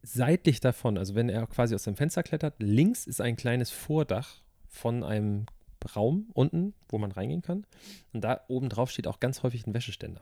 [0.02, 4.42] seitlich davon, also wenn er quasi aus dem Fenster klettert, links ist ein kleines Vordach
[4.68, 5.46] von einem
[5.94, 7.64] Raum unten, wo man reingehen kann.
[8.12, 10.20] Und da oben drauf steht auch ganz häufig ein Wäscheständer.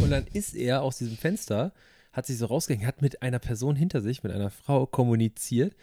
[0.00, 1.72] Und dann ist er aus diesem Fenster,
[2.12, 5.74] hat sich so rausgegangen, hat mit einer Person hinter sich, mit einer Frau kommuniziert,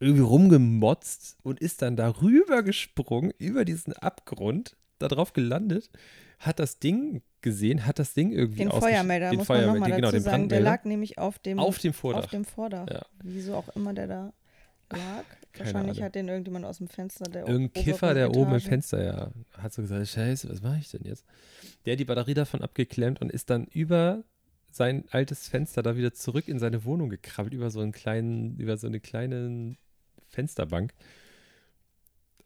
[0.00, 5.90] irgendwie rumgemotzt und ist dann darüber gesprungen, über diesen Abgrund, da drauf gelandet,
[6.38, 10.00] hat das Ding gesehen, hat das Ding irgendwie Den Feuermelder, den muss man nochmal Feuermelder,
[10.00, 10.48] dazu genau, den sagen.
[10.48, 12.24] Der lag nämlich auf dem, auf dem Vordach.
[12.24, 12.86] auf dem Vordach.
[12.90, 13.04] Ja.
[13.22, 14.32] Wieso auch immer der da
[14.90, 15.24] lag.
[15.52, 16.04] Keine Wahrscheinlich Ahnung.
[16.06, 19.30] hat den irgendjemand aus dem Fenster der Irgendein Kiffer, der oben im Etage- Fenster ja
[19.56, 21.24] hat so gesagt, scheiße, was mache ich denn jetzt?
[21.86, 24.24] Der hat die Batterie davon abgeklemmt und ist dann über
[24.70, 28.76] sein altes Fenster da wieder zurück in seine Wohnung gekrabbelt, über so einen kleinen, über
[28.76, 29.76] so eine kleine
[30.34, 30.92] Fensterbank.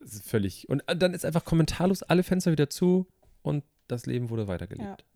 [0.01, 0.69] Das ist völlig.
[0.69, 3.07] Und dann ist einfach kommentarlos alle Fenster wieder zu
[3.43, 5.03] und das Leben wurde weitergelebt.
[5.03, 5.07] Ja.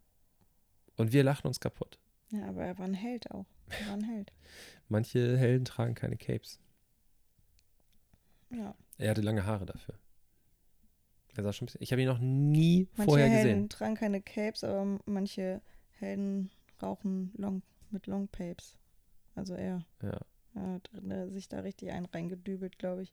[0.96, 1.98] Und wir lachen uns kaputt.
[2.30, 3.46] Ja, aber er war ein Held auch.
[3.68, 4.32] Er war ein Held.
[4.88, 6.58] Manche Helden tragen keine Capes.
[8.50, 8.74] Ja.
[8.98, 9.94] Er hatte lange Haare dafür.
[11.34, 11.82] Er sah schon ein bisschen.
[11.82, 13.68] Ich habe ihn noch nie Manche vorher Helden gesehen.
[13.70, 15.62] tragen keine Capes, aber manche
[15.98, 16.50] Helden
[16.82, 18.78] rauchen long, mit Long Papes.
[19.34, 19.84] Also er.
[20.02, 20.20] Ja.
[20.54, 23.12] Hat äh, sich da richtig einen reingedübelt, glaube ich.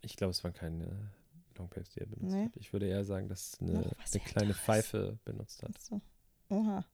[0.00, 1.10] Ich glaube, es waren keine
[1.56, 2.44] Longpapes, die er benutzt Nee.
[2.46, 2.56] hat.
[2.56, 4.54] Ich würde eher sagen, dass eine, Noch eine kleine.
[4.54, 5.74] Pfeife benutzt hat.
[5.76, 6.00] Achso.
[6.48, 6.84] Oha.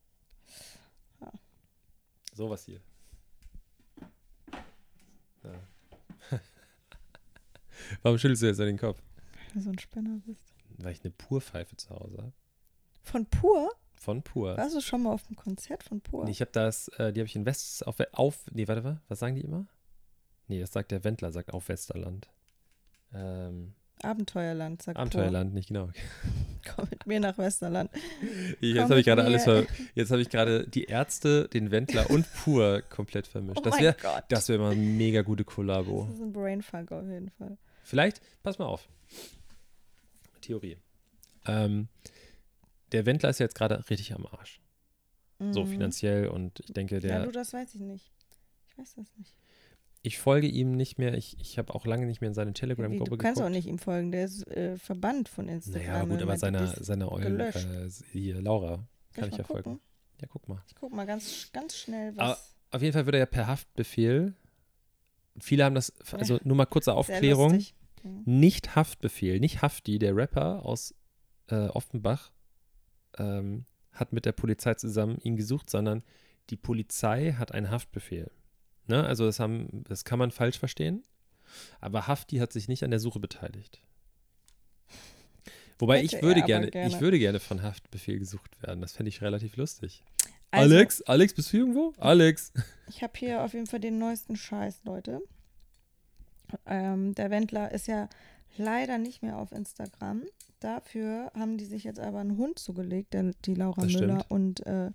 [2.32, 2.80] Sowas hier.
[5.42, 5.52] Ja.
[8.02, 9.02] Warum schüttelst du jetzt an den Kopf?
[9.46, 10.54] Weil du so ein Spinner bist.
[10.78, 12.32] Weil ich eine Pur-Pfeife zu Hause habe.
[13.02, 13.70] Von Pur?
[14.00, 14.56] Von Pur.
[14.56, 16.24] Warst du schon mal auf dem Konzert von Pur?
[16.24, 19.00] Nee, ich habe das, äh, die habe ich in West, auf, auf, nee, warte mal,
[19.08, 19.66] was sagen die immer?
[20.48, 22.30] Nee, das sagt der Wendler, sagt auf Westerland.
[23.12, 25.88] Ähm, Abenteuerland, sagt Abenteuerland, nicht genau.
[25.88, 25.94] Pur.
[26.74, 27.90] Komm mit mir nach Westerland.
[28.60, 32.08] Jetzt Komm habe ich gerade alles, ver jetzt habe ich gerade die Ärzte, den Wendler
[32.08, 33.58] und Pur komplett vermischt.
[33.58, 34.24] Oh das mein wäre Gott.
[34.28, 36.06] das wäre mal eine mega gute Kollabo.
[36.06, 37.58] Das ist ein Brainfuck auf jeden Fall.
[37.82, 38.88] Vielleicht, pass mal auf.
[40.40, 40.78] Theorie.
[41.46, 41.88] Ähm,
[42.92, 44.60] der Wendler ist ja jetzt gerade richtig am Arsch.
[45.52, 45.68] So Mhm.
[45.68, 48.10] finanziell und ich denke, Ja, der, du, das weiß ich nicht.
[48.68, 49.34] Ich weiß das nicht.
[50.02, 51.14] ich folge ihm nicht mehr.
[51.14, 53.46] Ich, ich habe auch lange nicht mehr in seine Telegram-Gruppe du kannst geguckt.
[53.50, 55.82] auch nicht ihm folgen, der ist äh, verbannt von Instagram.
[55.86, 57.66] Naja, aber gut, im aber seiner, Eulen, gelöscht.
[57.66, 59.80] äh, hier, Laura, kann ich mal ja folgen.
[60.20, 60.62] Ja, guck mal.
[60.68, 62.54] Ich guck mal ganz, ganz schnell, Aber was.
[62.72, 64.34] Auf jeden Fall wird er ja per Haftbefehl.
[65.38, 67.54] Viele haben das, also nur mal kurze Aufklärung.
[67.54, 67.74] lustig.
[68.02, 68.22] Mhm.
[68.26, 70.94] Nicht Haftbefehl, nicht Hafti, der Rapper aus
[71.48, 72.30] äh, Offenbach,
[73.18, 76.02] ähm, hat mit der Polizei zusammen ihn gesucht, sondern
[76.50, 78.30] die Polizei hat einen Haftbefehl.
[78.86, 79.04] Ne?
[79.04, 81.02] Also das, haben, das kann man falsch verstehen.
[81.80, 83.80] Aber Hafti hat sich nicht an der Suche beteiligt.
[85.78, 86.88] Wobei Hätte ich würde er gerne, gerne.
[86.88, 88.80] ich würde gerne von Haftbefehl gesucht werden.
[88.80, 90.04] Das fände ich relativ lustig.
[90.50, 91.94] Also, Alex, Alex, bist du irgendwo?
[91.98, 92.52] Alex.
[92.88, 95.22] Ich habe hier auf jeden Fall den neuesten Scheiß, Leute.
[96.66, 98.08] Ähm, der Wendler ist ja
[98.56, 100.22] leider nicht mehr auf Instagram.
[100.60, 104.30] Dafür haben die sich jetzt aber einen Hund zugelegt, der, die Laura Das Müller stimmt.
[104.30, 104.86] und äh,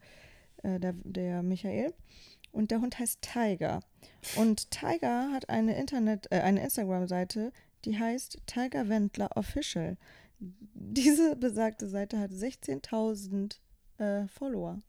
[0.64, 1.94] äh, der, der Michael.
[2.52, 3.82] Und der Hund heißt Tiger.
[4.38, 7.52] Und Tiger hat eine Internet, äh, eine Instagram-Seite,
[7.84, 9.98] die heißt Tiger Wendler Official.
[10.40, 13.58] Diese besagte Seite hat 16.000
[13.98, 14.82] äh, Follower.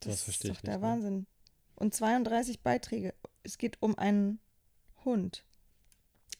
[0.00, 0.88] Das verstehe ist ich doch der nicht, ne?
[0.88, 1.26] Wahnsinn.
[1.74, 3.14] Und 32 Beiträge.
[3.42, 4.40] Es geht um einen
[5.04, 5.44] Hund.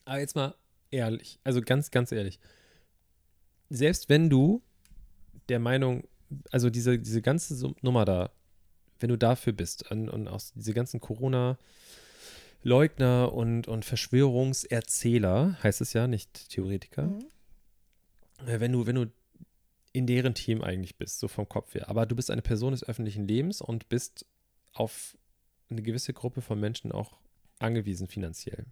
[0.07, 0.55] Aber jetzt mal
[0.91, 2.39] ehrlich, also ganz, ganz ehrlich.
[3.69, 4.63] Selbst wenn du
[5.49, 6.05] der Meinung,
[6.51, 8.31] also diese, diese ganze Nummer da,
[9.01, 15.93] wenn du dafür bist und, und aus diese ganzen Corona-Leugner und, und Verschwörungserzähler, heißt es
[15.93, 17.27] ja, nicht Theoretiker, Mhm.
[18.47, 19.07] äh, wenn du, wenn du
[19.93, 22.85] in deren Team eigentlich bist, so vom Kopf her, aber du bist eine Person des
[22.85, 24.25] öffentlichen Lebens und bist
[24.73, 25.17] auf
[25.69, 27.19] eine gewisse Gruppe von Menschen auch
[27.59, 28.67] angewiesen finanziell.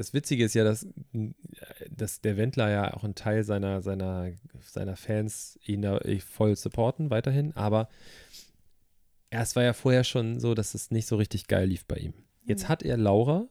[0.00, 1.30] Das Witzige ist ja, dass, äh,
[1.90, 4.32] dass der Wendler ja auch einen Teil seiner, seiner,
[4.62, 7.90] seiner Fans ihn da eh voll supporten weiterhin, aber
[9.30, 11.96] ja, es war ja vorher schon so, dass es nicht so richtig geil lief bei
[11.96, 12.14] ihm.
[12.46, 12.68] Jetzt Mhm.
[12.68, 13.46] hat er Laura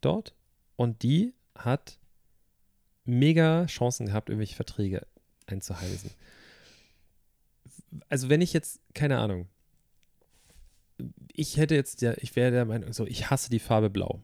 [0.00, 0.36] dort
[0.76, 1.98] und die hat
[3.04, 5.04] mega Chancen gehabt, irgendwelche Verträge
[5.46, 6.12] einzuheisen.
[8.08, 9.48] Also wenn ich jetzt, keine Ahnung,
[11.32, 14.22] ich hätte jetzt, ja, ich wäre der Meinung, so, ich hasse die Farbe Blau.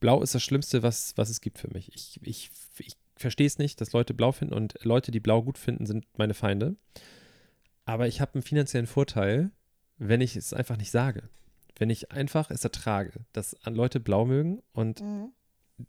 [0.00, 1.92] Blau ist das Schlimmste, was, was es gibt für mich.
[1.94, 5.58] Ich, ich, ich verstehe es nicht, dass Leute blau finden und Leute, die blau gut
[5.58, 6.76] finden, sind meine Feinde.
[7.84, 9.50] Aber ich habe einen finanziellen Vorteil,
[9.98, 11.28] wenn ich es einfach nicht sage.
[11.76, 15.32] Wenn ich einfach es ertrage, dass Leute blau mögen und Mhm.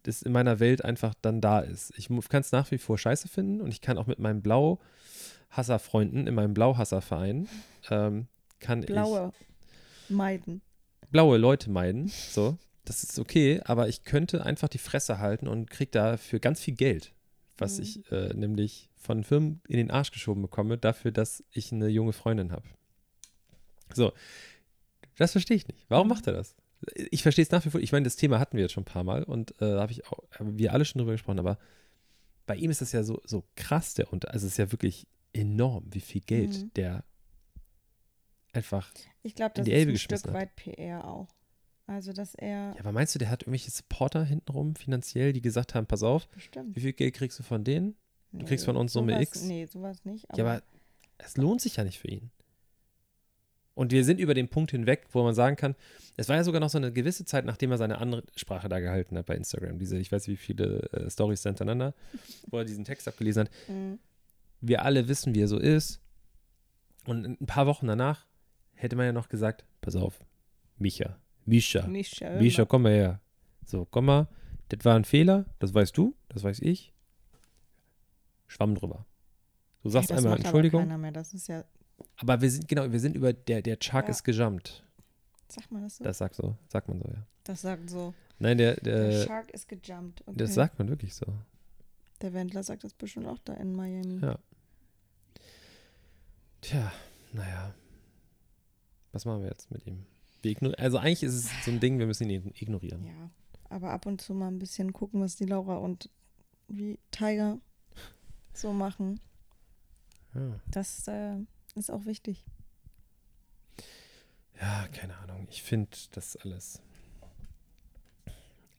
[0.03, 1.93] das in meiner Welt einfach dann da ist.
[1.97, 6.27] Ich kann es nach wie vor scheiße finden und ich kann auch mit meinen Blau-Hasser-Freunden
[6.27, 7.47] in meinem Blau-Hasser-Verein
[7.89, 8.27] ähm,
[8.59, 9.33] kann ich Blaue
[10.09, 10.61] meiden.
[11.11, 12.07] blaue Leute meiden.
[12.07, 16.59] So, das ist okay, aber ich könnte einfach die Fresse halten und krieg dafür ganz
[16.61, 17.13] viel Geld,
[17.57, 17.83] was Mhm.
[17.83, 22.13] ich äh, nämlich von Firmen in den Arsch geschoben bekomme, dafür, dass ich eine junge
[22.13, 22.67] Freundin habe.
[23.93, 24.13] So,
[25.17, 25.85] das verstehe ich nicht.
[25.89, 26.55] Warum macht er das?
[27.11, 27.79] Ich verstehe es nach wie vor.
[27.81, 29.91] Ich meine, das Thema hatten wir jetzt schon ein paar Mal und äh, da habe
[29.91, 31.59] ich auch, haben wir alle schon drüber gesprochen, aber
[32.47, 35.07] bei ihm ist das ja so, so krass, der und also es ist ja wirklich
[35.33, 36.73] enorm, wie viel Geld Mhm.
[36.75, 37.03] der
[38.53, 38.91] einfach
[39.23, 40.41] Ich glaube, in das die ist Elbe ein geschmissen Stück hat.
[40.41, 41.27] weit PR auch.
[41.91, 45.75] Also, dass er Ja, aber meinst du, der hat irgendwelche Supporter hintenrum finanziell, die gesagt
[45.75, 46.73] haben, pass auf, bestimmt.
[46.73, 47.95] wie viel Geld kriegst du von denen?
[48.31, 49.43] Nee, kriegst von uns Summe sowas, X?
[49.43, 50.29] Nee, sowas nicht.
[50.29, 50.63] Aber, ja, aber
[51.17, 52.31] es lohnt sich ja nicht für ihn.
[53.73, 55.75] Und wir sind über den Punkt hinweg, wo man sagen kann,
[56.15, 58.79] es war ja sogar noch so eine gewisse Zeit, nachdem er seine andere Sprache da
[58.79, 59.77] gehalten hat bei Instagram.
[59.77, 61.93] Diese, ich weiß wie viele äh, Stories hintereinander,
[62.47, 63.51] wo er diesen Text abgelesen hat.
[63.67, 63.99] Mhm.
[64.61, 65.99] Wir alle wissen, wie er so ist.
[67.05, 68.27] Und ein paar Wochen danach
[68.75, 70.23] hätte man ja noch gesagt, pass auf,
[70.77, 73.21] Micha, Mischa, Mischa, Mischa, komm mal her.
[73.65, 74.27] So, komm mal.
[74.69, 76.93] Das war ein Fehler, das weißt du, das weiß ich.
[78.47, 79.05] Schwamm drüber.
[79.83, 81.63] Du sagst das einmal aber Entschuldigung, ist ja,
[82.17, 84.09] aber wir sind, genau, wir sind über, der, der Chuck Ja.
[84.09, 84.85] ist gejumpt.
[85.47, 86.03] sag mal das so.
[86.03, 87.25] Das sagt so, sagt man so, ja.
[87.43, 88.13] Das sagt so.
[88.39, 90.21] Nein, der, Der der, Shark ist gejumpt.
[90.25, 90.37] Okay.
[90.37, 91.25] das sagt man wirklich so.
[92.21, 94.19] Der Wendler sagt das bestimmt auch da in Miami.
[94.19, 94.37] Ja.
[96.61, 96.91] Tja,
[97.33, 97.73] naja.
[99.11, 100.05] Was machen wir jetzt mit ihm?
[100.77, 103.05] Also eigentlich ist es so ein Ding, wir müssen ihn ignorieren.
[103.05, 103.29] Ja,
[103.69, 106.09] aber ab und zu mal ein bisschen gucken, was die Laura und
[106.67, 107.59] wie Tiger
[108.53, 109.19] so machen.
[110.33, 110.59] Ja.
[110.67, 111.37] Das äh,
[111.75, 112.43] ist auch wichtig.
[114.59, 115.47] Ja, keine Ahnung.
[115.49, 116.81] Ich finde das alles.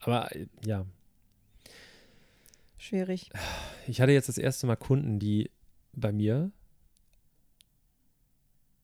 [0.00, 0.86] Aber äh, ja,
[2.82, 3.30] Schwierig.
[3.86, 5.52] ich hatte jetzt das erste Mal Kunden, die
[5.92, 6.50] bei mir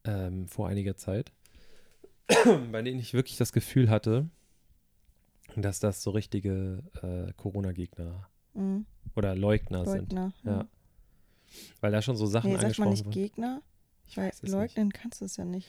[0.04, 1.32] ähm, vor einiger Zeit,
[2.72, 4.28] bei denen ich wirklich das Gefühl hatte,
[5.56, 8.86] dass das so richtige äh, Corona-Gegner Mhm.
[9.14, 10.12] oder Leugner, sind.
[10.12, 10.32] Leugner.
[10.44, 10.68] Ja.
[11.80, 13.10] Weil da schon so Sachen Nee, sagt man angesprochen nicht wurden.
[13.12, 13.62] Gegner?
[14.06, 15.68] Ich Weil leugnen kannst du es ja nicht.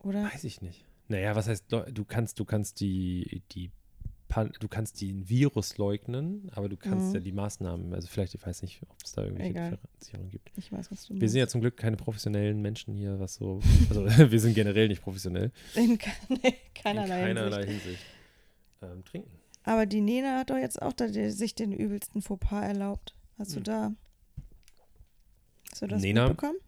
[0.00, 0.22] Oder?
[0.22, 0.34] nicht.
[0.34, 0.84] Weiß ich nicht.
[1.08, 3.70] Naja, was heißt, du kannst, du kannst die, die
[4.44, 7.14] Du kannst den Virus leugnen, aber du kannst Mhm.
[7.14, 9.70] ja die Maßnahmen, also vielleicht, ich weiß nicht, ob es da irgendwelche Egal.
[9.72, 10.52] Differenzierungen gibt.
[10.56, 11.32] Ich weiß, was du Wir meinst.
[11.32, 15.02] sind ja zum Glück keine professionellen Menschen hier, was so, also wir sind generell nicht
[15.02, 15.52] professionell.
[15.74, 17.84] in ke- nee, keinerlei, in keinerlei Hinsicht.
[17.84, 18.06] Hinsicht.
[18.82, 19.30] Ähm, trinken.
[19.64, 23.14] Aber die Nena hat doch jetzt auch da die, sich den übelsten Fauxpas erlaubt.
[23.38, 23.64] Hast du Hm.
[23.64, 23.92] da.
[25.70, 26.28] Hast du das Nena?
[26.28, 26.58] mitbekommen?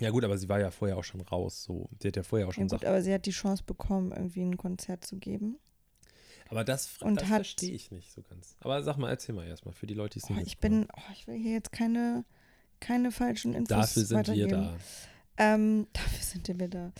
[0.00, 1.88] Ja gut, aber sie war ja vorher auch schon raus, so.
[2.00, 2.86] Sie hat ja vorher auch Ja, schon gut, Sachen.
[2.88, 5.56] aber sie hat die Chance bekommen, irgendwie ein Konzert zu geben.
[6.50, 8.56] Aber das, und das hat- verstehe ich nicht so ganz.
[8.60, 10.86] Aber sag mal, erzähl mal erstmal für die Leute, die es Oh, nicht ich bin,
[10.96, 12.24] oh, ich will hier jetzt keine,
[12.80, 14.76] keine falschen Infos Dafür sind wir da.
[15.36, 16.92] Ähm, dafür sind wir da.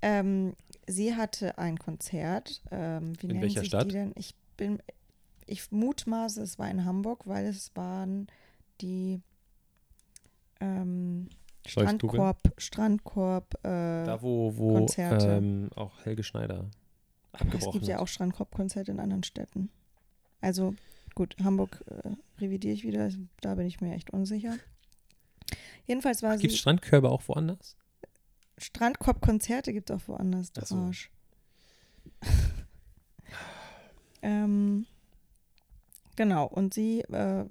[0.00, 0.54] Ähm,
[0.86, 2.62] sie hatte ein Konzert.
[2.70, 3.86] Ähm, wie In nennen welcher sich Stadt?
[3.86, 4.12] die denn?
[4.16, 4.80] Ich bin,
[5.46, 8.28] ich mutmaße, es war in Hamburg, weil es waren
[8.80, 9.20] die
[10.60, 11.28] ähm?
[11.64, 15.28] Strandkorb, Strandkorb, äh, Da, wo, wo Konzerte.
[15.28, 16.68] ähm, auch Helge Schneider
[17.32, 18.02] aber es abgebrochen gibt ja hat.
[18.02, 19.70] auch Strandkorb-Konzerte in anderen Städten.
[20.40, 20.74] Also
[21.14, 24.56] gut, Hamburg äh, revidiere ich wieder, da bin ich mir echt unsicher.
[25.86, 26.58] Jedenfalls war Gibt es.
[26.58, 27.76] Strandkörbe auch woanders?
[28.58, 30.76] Strandkorb-Konzerte gibt es auch woanders, du Ach so.
[30.76, 31.10] Arsch.
[34.22, 34.86] ähm,
[36.16, 37.44] genau, und sie äh,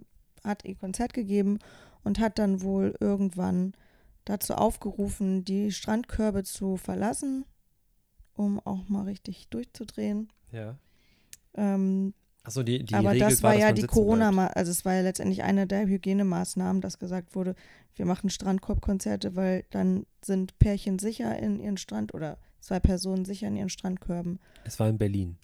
[0.43, 1.59] hat ihr Konzert gegeben
[2.03, 3.73] und hat dann wohl irgendwann
[4.25, 7.45] dazu aufgerufen, die Strandkörbe zu verlassen,
[8.35, 10.31] um auch mal richtig durchzudrehen.
[10.51, 10.77] Ja.
[11.53, 12.13] Ähm,
[12.43, 14.57] Achso, die, die aber Regel das war dass ja die corona bleibt.
[14.57, 17.55] also es war ja letztendlich eine der Hygienemaßnahmen, dass gesagt wurde,
[17.95, 23.47] wir machen Strandkorbkonzerte, weil dann sind Pärchen sicher in ihren Strand oder zwei Personen sicher
[23.47, 24.39] in ihren Strandkörben.
[24.63, 25.37] Es war in Berlin.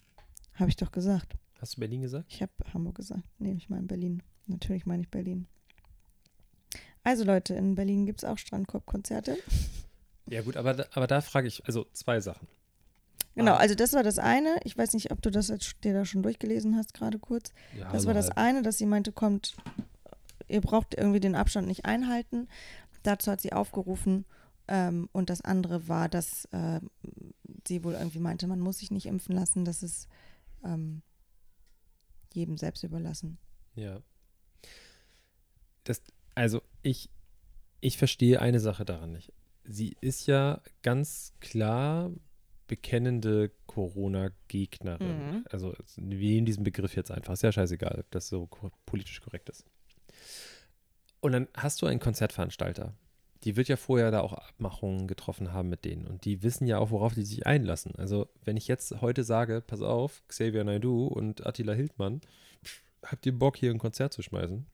[0.54, 1.36] Habe ich doch gesagt.
[1.60, 2.26] Hast du Berlin gesagt?
[2.28, 3.22] Ich habe Hamburg gesagt.
[3.38, 4.22] Nee, ich meine Berlin.
[4.46, 5.46] Natürlich meine ich Berlin.
[7.04, 9.38] Also Leute, in Berlin gibt es auch Strandkorbkonzerte.
[10.28, 12.46] Ja, gut, aber aber da frage ich, also zwei Sachen.
[13.38, 13.56] Genau, Ah.
[13.58, 14.56] also das war das eine.
[14.64, 17.52] Ich weiß nicht, ob du das jetzt dir da schon durchgelesen hast, gerade kurz.
[17.78, 19.56] Ja, Das so war das eine, dass sie meinte, kommt,
[20.48, 22.48] ihr braucht irgendwie den Abstand nicht einhalten.
[23.04, 24.24] Dazu hat sie aufgerufen.
[24.66, 26.80] Ähm, und das andere war, dass äh,
[27.66, 30.08] sie wohl irgendwie meinte, man muss sich nicht impfen lassen, das ist
[30.64, 31.00] ähm,
[32.34, 33.38] jedem selbst überlassen.
[33.76, 34.02] Ja.
[35.84, 36.02] Das,
[36.34, 37.08] also ich,
[37.80, 39.32] ich verstehe eine Sache daran nicht.
[39.64, 42.10] Sie ist ja ganz klar
[42.68, 45.26] bekennende Corona-Gegnerin.
[45.26, 45.44] Mhm.
[45.50, 47.32] Also wir nehmen diesen Begriff jetzt einfach.
[47.32, 48.48] Ist ja scheißegal, ob das so
[48.86, 49.64] politisch korrekt ist.
[51.20, 52.94] Und dann hast du einen Konzertveranstalter.
[53.44, 56.06] Die wird ja vorher da auch Abmachungen getroffen haben mit denen.
[56.06, 57.94] Und die wissen ja auch, worauf die sich einlassen.
[57.96, 62.20] Also wenn ich jetzt heute sage, pass auf, Xavier Naidoo und Attila Hildmann,
[63.02, 64.66] habt ihr Bock, hier ein Konzert zu schmeißen?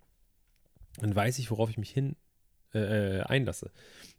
[0.98, 2.16] Dann weiß ich, worauf ich mich hin
[2.72, 3.70] äh, einlasse.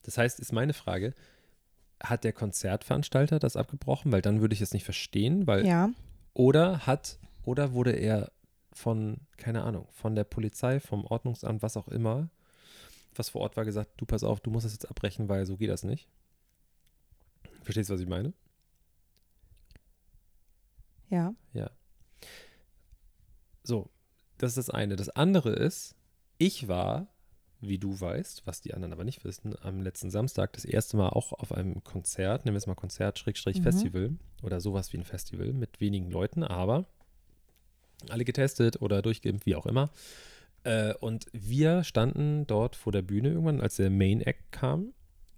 [0.03, 1.13] Das heißt, ist meine Frage,
[2.01, 4.11] hat der Konzertveranstalter das abgebrochen?
[4.11, 5.89] Weil dann würde ich es nicht verstehen, weil Ja,
[6.33, 8.31] oder hat oder wurde er
[8.73, 12.29] von keine Ahnung von der Polizei, vom Ordnungsamt, was auch immer,
[13.15, 15.57] was vor Ort war, gesagt, du pass auf, du musst das jetzt abbrechen, weil so
[15.57, 16.09] geht das nicht.
[17.63, 18.33] Verstehst du, was ich meine?
[21.53, 21.69] ja.
[23.63, 23.89] So,
[24.37, 24.95] das ist das eine.
[24.95, 25.95] Das andere ist,
[26.37, 27.07] ich war,
[27.61, 31.09] wie du weißt, was die anderen aber nicht wissen, am letzten Samstag das erste Mal
[31.09, 33.61] auch auf einem Konzert, nehmen wir es mal Konzert, Schrägstrich
[34.09, 34.19] Mhm.
[34.43, 36.85] Oder sowas wie ein Festival mit wenigen Leuten, aber
[38.09, 39.89] alle getestet oder durchgeimpft, wie auch immer.
[40.63, 44.93] Äh, und wir standen dort vor der Bühne irgendwann, als der Main Act kam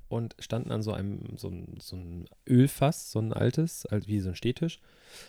[0.10, 4.30] und standen an so einem, so ein, so ein Ölfass, so ein altes, wie so
[4.30, 4.80] ein Stehtisch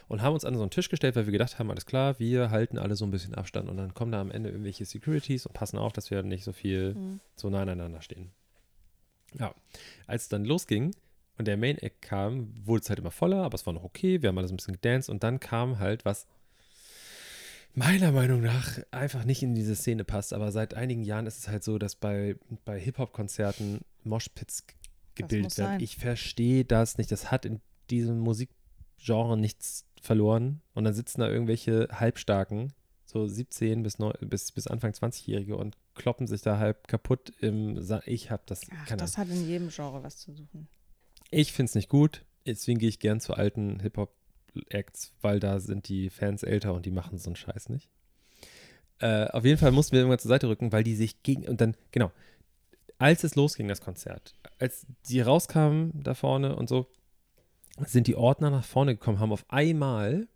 [0.08, 2.50] und haben uns an so einen Tisch gestellt, weil wir gedacht haben, alles klar, wir
[2.50, 5.52] halten alle so ein bisschen Abstand und dann kommen da am Ende irgendwelche Securities und
[5.52, 7.20] passen auf, dass wir nicht so viel Mhm.
[7.36, 8.30] so nah aneinander stehen.
[9.38, 9.54] Ja,
[10.06, 10.94] als es dann losging
[11.36, 14.22] und der Main Act kam, wurde es halt immer voller, aber es war noch okay,
[14.22, 16.26] wir haben alles ein bisschen gedanced und dann kam halt was
[17.74, 21.48] meiner Meinung nach einfach nicht in diese Szene passt, aber seit einigen Jahren ist es
[21.48, 24.64] halt so, dass bei, bei Hip-Hop-Konzerten Moshpits
[25.14, 25.80] gebildet werden.
[25.80, 27.12] Ich verstehe das nicht.
[27.12, 32.72] Das hat in diesem Musikgenre nichts verloren und dann sitzen da irgendwelche Halbstarken,
[33.04, 37.82] so 17 bis, neu, bis, bis Anfang 20-Jährige und kloppen sich da halb kaputt im
[37.82, 40.68] Sa Ich hab das, Ach, das hat in jedem Genre was zu suchen.
[41.30, 42.24] ich finde es nicht gut.
[42.46, 43.80] Deswegen gehe ich gern zu alten
[44.58, 47.88] Hip-Hop-Acts, weil da sind die Fans älter und die machen so einen Scheiß nicht.
[49.00, 51.46] Äh, auf jeden Fall mussten wir irgendwann zur Seite rücken, weil die sich gegen.
[51.46, 52.10] Und dann, genau,
[52.98, 56.86] als es losging, das Konzert, als die rauskamen da vorne und so,
[57.86, 60.26] sind die Ordner nach vorne gekommen, haben auf einmal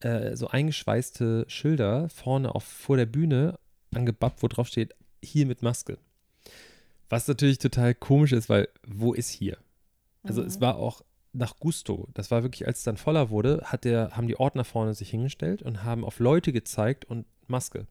[0.00, 3.58] äh, so eingeschweißte Schilder vorne auf, vor der Bühne
[3.94, 5.98] angebappt, wo drauf steht, hier mit Maske.
[7.10, 9.58] Was natürlich total komisch ist, weil wo ist hier?
[10.22, 10.60] Also es Mhm.
[10.62, 11.02] war auch
[11.34, 12.08] nach Gusto.
[12.14, 15.10] Das war wirklich, als es dann voller wurde, hat der, haben die Ordner vorne sich
[15.10, 17.86] hingestellt und haben auf Leute gezeigt und Maske.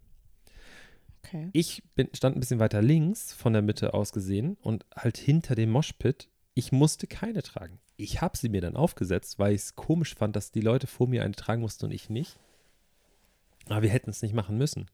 [1.24, 1.50] Okay.
[1.54, 5.56] Ich bin, stand ein bisschen weiter links von der Mitte aus gesehen und halt hinter
[5.56, 6.30] dem Moshpit.
[6.54, 7.80] Ich musste keine tragen.
[7.96, 11.08] Ich habe sie mir dann aufgesetzt, weil ich es komisch fand, dass die Leute vor
[11.08, 12.40] mir eine tragen mussten und ich nicht.
[13.68, 14.88] Aber wir hätten es nicht machen müssen.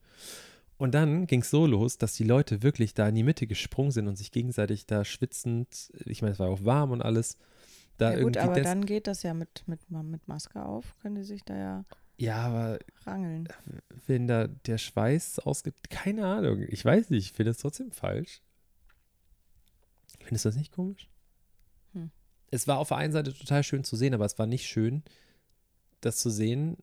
[0.78, 3.92] Und dann ging es so los, dass die Leute wirklich da in die Mitte gesprungen
[3.92, 7.38] sind und sich gegenseitig da schwitzend, ich meine, es war auch warm und alles,
[8.00, 11.16] da ja, gut, irgendwie aber dann geht das ja mit, mit, mit Maske auf, können
[11.16, 11.86] die sich da ja
[12.18, 13.48] Ja, aber rangeln.
[14.08, 16.66] wenn da der Schweiß ausgibt, keine Ahnung.
[16.68, 18.42] Ich weiß nicht, ich finde es trotzdem falsch.
[20.20, 21.10] Findest du das nicht komisch?
[21.94, 22.12] Hm.
[22.52, 25.04] Es war auf der einen Seite total schön zu sehen, aber es war nicht schön,
[26.02, 26.78] das zu sehen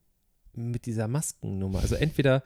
[0.53, 1.81] mit dieser Maskennummer.
[1.81, 2.43] Also entweder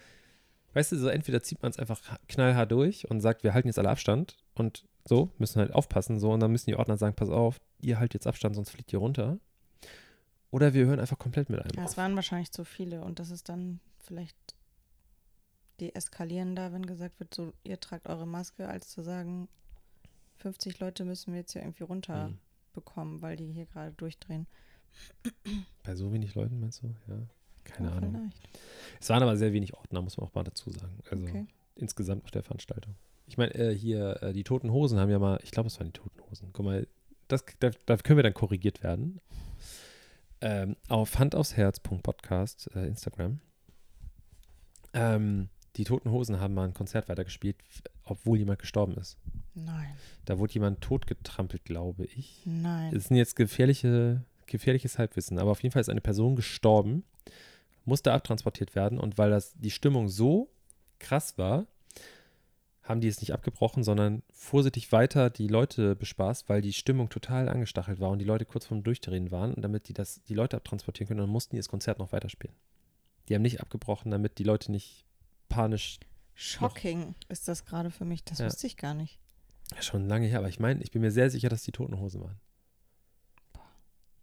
[0.72, 3.78] Weißt du, so entweder zieht man es einfach knallhart durch und sagt, wir halten jetzt
[3.78, 7.30] alle Abstand und so, müssen halt aufpassen, so, und dann müssen die Ordner sagen, pass
[7.30, 9.38] auf, ihr haltet jetzt Abstand, sonst fliegt ihr runter.
[10.50, 11.90] Oder wir hören einfach komplett mit einem Ja, auf.
[11.90, 14.36] es waren wahrscheinlich zu viele und das ist dann vielleicht
[15.80, 19.48] deeskalierender, wenn gesagt wird, so, ihr tragt eure Maske, als zu sagen,
[20.36, 21.88] 50 Leute müssen wir jetzt hier irgendwie Mhm.
[21.90, 24.46] runterbekommen, weil die hier gerade durchdrehen.
[25.84, 26.88] Bei so wenig Leuten, meinst du?
[27.08, 27.18] Ja,
[27.64, 28.12] keine Ja, Ahnung.
[28.12, 28.58] Vielleicht.
[29.00, 30.98] Es waren aber sehr wenig Ordner, muss man auch mal dazu sagen.
[31.10, 31.46] Also Okay.
[31.76, 32.94] insgesamt auf der Veranstaltung.
[33.30, 35.86] Ich meine, äh, hier, äh, die Toten Hosen haben ja mal, ich glaube, es waren
[35.86, 36.50] die Toten Hosen.
[36.52, 36.88] Guck mal,
[37.28, 39.20] das, da, da können wir dann korrigiert werden.
[40.40, 43.38] Ähm, auf handaufsherz.podcast, äh, Instagram.
[44.94, 47.54] Ähm, die Toten Hosen haben mal ein Konzert weitergespielt,
[48.02, 49.16] obwohl jemand gestorben ist.
[49.54, 52.42] Nein, Da wurde jemand totgetrampelt, glaube ich.
[52.44, 52.92] nein.
[52.92, 57.04] Es sind jetzt gefährliche, gefährliches Halbwissen, aber auf jeden Fall ist eine Person gestorben,
[57.84, 60.50] musste abtransportiert werden und weil das die Stimmung so
[60.98, 61.68] krass war,
[62.90, 67.48] haben die es nicht abgebrochen, sondern vorsichtig weiter die Leute bespaßt, weil die Stimmung total
[67.48, 70.56] angestachelt war und die Leute kurz vorm Durchdrehen waren und damit die das die Leute
[70.56, 72.54] abtransportieren können, dann mussten die das Konzert noch weiterspielen.
[73.28, 75.04] Die haben nicht abgebrochen, damit die Leute nicht
[75.48, 75.98] panisch
[76.34, 78.24] Shocking ist das gerade für mich.
[78.24, 78.46] Das Ja.
[78.46, 79.18] wusste ich gar nicht.
[79.80, 82.22] Schon lange her, aber ich meine, ich bin mir sehr sicher, dass die Toten Hosen
[82.22, 82.40] waren.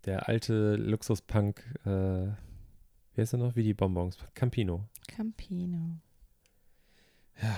[0.05, 2.27] Der alte Luxuspunk, äh,
[3.13, 3.55] wie heißt er noch?
[3.55, 4.17] Wie die Bonbons.
[4.33, 4.85] Campino.
[5.07, 5.99] Campino.
[7.41, 7.55] Ja.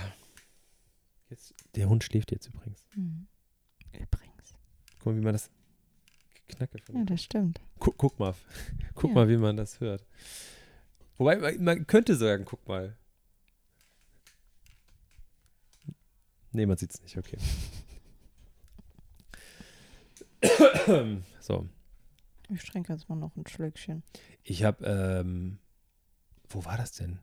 [1.29, 2.83] Jetzt, der Hund schläft jetzt übrigens.
[2.93, 3.27] Hm.
[3.93, 4.55] Übrigens.
[4.97, 5.49] Guck mal, wie man das
[6.47, 7.61] Knacke Ja, das stimmt.
[7.79, 8.33] guck, guck mal.
[8.95, 9.15] Guck Ja.
[9.15, 10.03] mal, wie man das hört.
[11.17, 12.97] Wobei, man- man könnte sagen, guck mal.
[16.51, 17.37] Nee, man sieht es nicht, okay.
[21.39, 21.67] so.
[22.49, 24.01] Ich trinke jetzt mal noch ein Schlückchen.
[24.43, 25.59] Ich habe, ähm,
[26.49, 27.19] wo war das denn?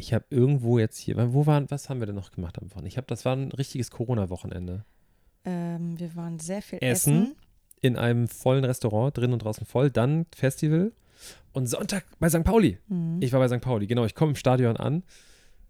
[0.00, 2.88] Ich habe irgendwo jetzt hier, wo waren, was haben wir denn noch gemacht am Wochenende?
[2.88, 4.84] Ich habe, das war ein richtiges Corona-Wochenende.
[5.44, 7.22] Ähm, wir waren sehr viel Essen.
[7.22, 7.36] essen.
[7.82, 10.92] In einem vollen Restaurant, drin und draußen voll, dann Festival
[11.52, 12.44] und Sonntag bei St.
[12.44, 12.78] Pauli.
[12.88, 13.18] Mhm.
[13.20, 13.62] Ich war bei St.
[13.62, 14.04] Pauli, genau.
[14.04, 15.02] Ich komme im Stadion an,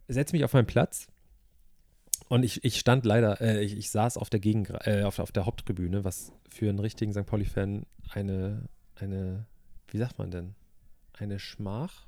[0.08, 1.08] setze mich auf meinen Platz
[2.28, 5.32] und ich, ich stand leider, äh, ich, ich saß auf der Gegend, äh, auf, auf
[5.32, 7.26] der Haupttribüne, was für einen richtigen St.
[7.26, 9.46] Pauli-Fan eine, eine,
[9.88, 10.54] wie sagt man denn?
[11.12, 12.06] Eine Schmach?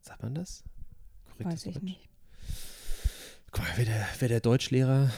[0.00, 0.64] Sagt man das?
[1.42, 1.82] Korrektes Weiß ich Deutsch?
[1.84, 2.08] nicht.
[3.50, 5.10] Guck mal, wäre der, wär der Deutschlehrer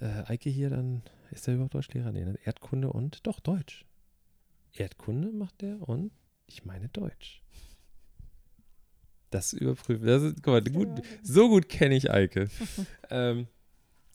[0.00, 2.12] äh, Eike hier, dann ist der überhaupt Deutschlehrer?
[2.12, 2.38] Nee, ne?
[2.44, 3.84] Erdkunde und doch Deutsch.
[4.72, 6.12] Erdkunde macht der und
[6.46, 7.42] ich meine Deutsch.
[9.30, 10.06] Das überprüfen.
[10.06, 10.88] Das ist, guck mal, gut,
[11.22, 12.48] so gut kenne ich Eike.
[13.10, 13.46] ähm,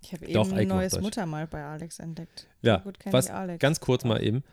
[0.01, 0.99] Ich habe Doch, eben Eike ein neues.
[0.99, 2.47] Muttermal bei Alex entdeckt.
[2.61, 3.59] Ja, So gut was ich Alex.
[3.59, 4.43] ganz kurz mal eben.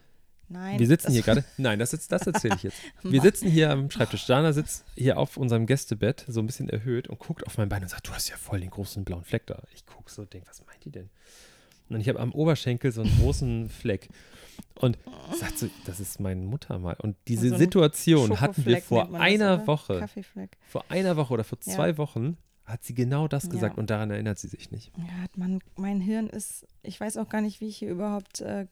[0.49, 0.79] Nein.
[0.79, 1.45] Wir sitzen das- hier gerade.
[1.57, 2.77] Nein, das, ist- das erzähle ich jetzt.
[3.03, 4.27] Wir sitzen hier am Schreibtisch.
[4.27, 7.83] Dana sitzt hier auf unserem Gästebett, so ein bisschen erhöht und guckt auf mein Bein
[7.83, 9.63] und sagt: Du hast ja voll den großen blauen Fleck da.
[9.75, 11.11] Ich gucke so und denke: Was meint die denn?
[11.91, 14.09] Und ich habe am Oberschenkel so einen großen Fleck.
[14.77, 14.99] Und
[15.39, 16.97] sagt so: Das ist mein Muttermal.
[17.01, 19.67] Und diese So Situation hatten wir vor das, einer oder?
[19.67, 19.99] Woche.
[20.01, 20.57] Kaffeefleck.
[20.69, 21.73] Vor einer Woche oder vor Ja.
[21.75, 23.51] zwei Wochen hat sie genau das Ja.
[23.51, 24.91] gesagt und daran erinnert sie sich nicht.
[24.97, 25.05] Ja,
[25.37, 28.67] man, mein Hirn ist, ich weiß auch gar nicht, wie ich hier überhaupt äh,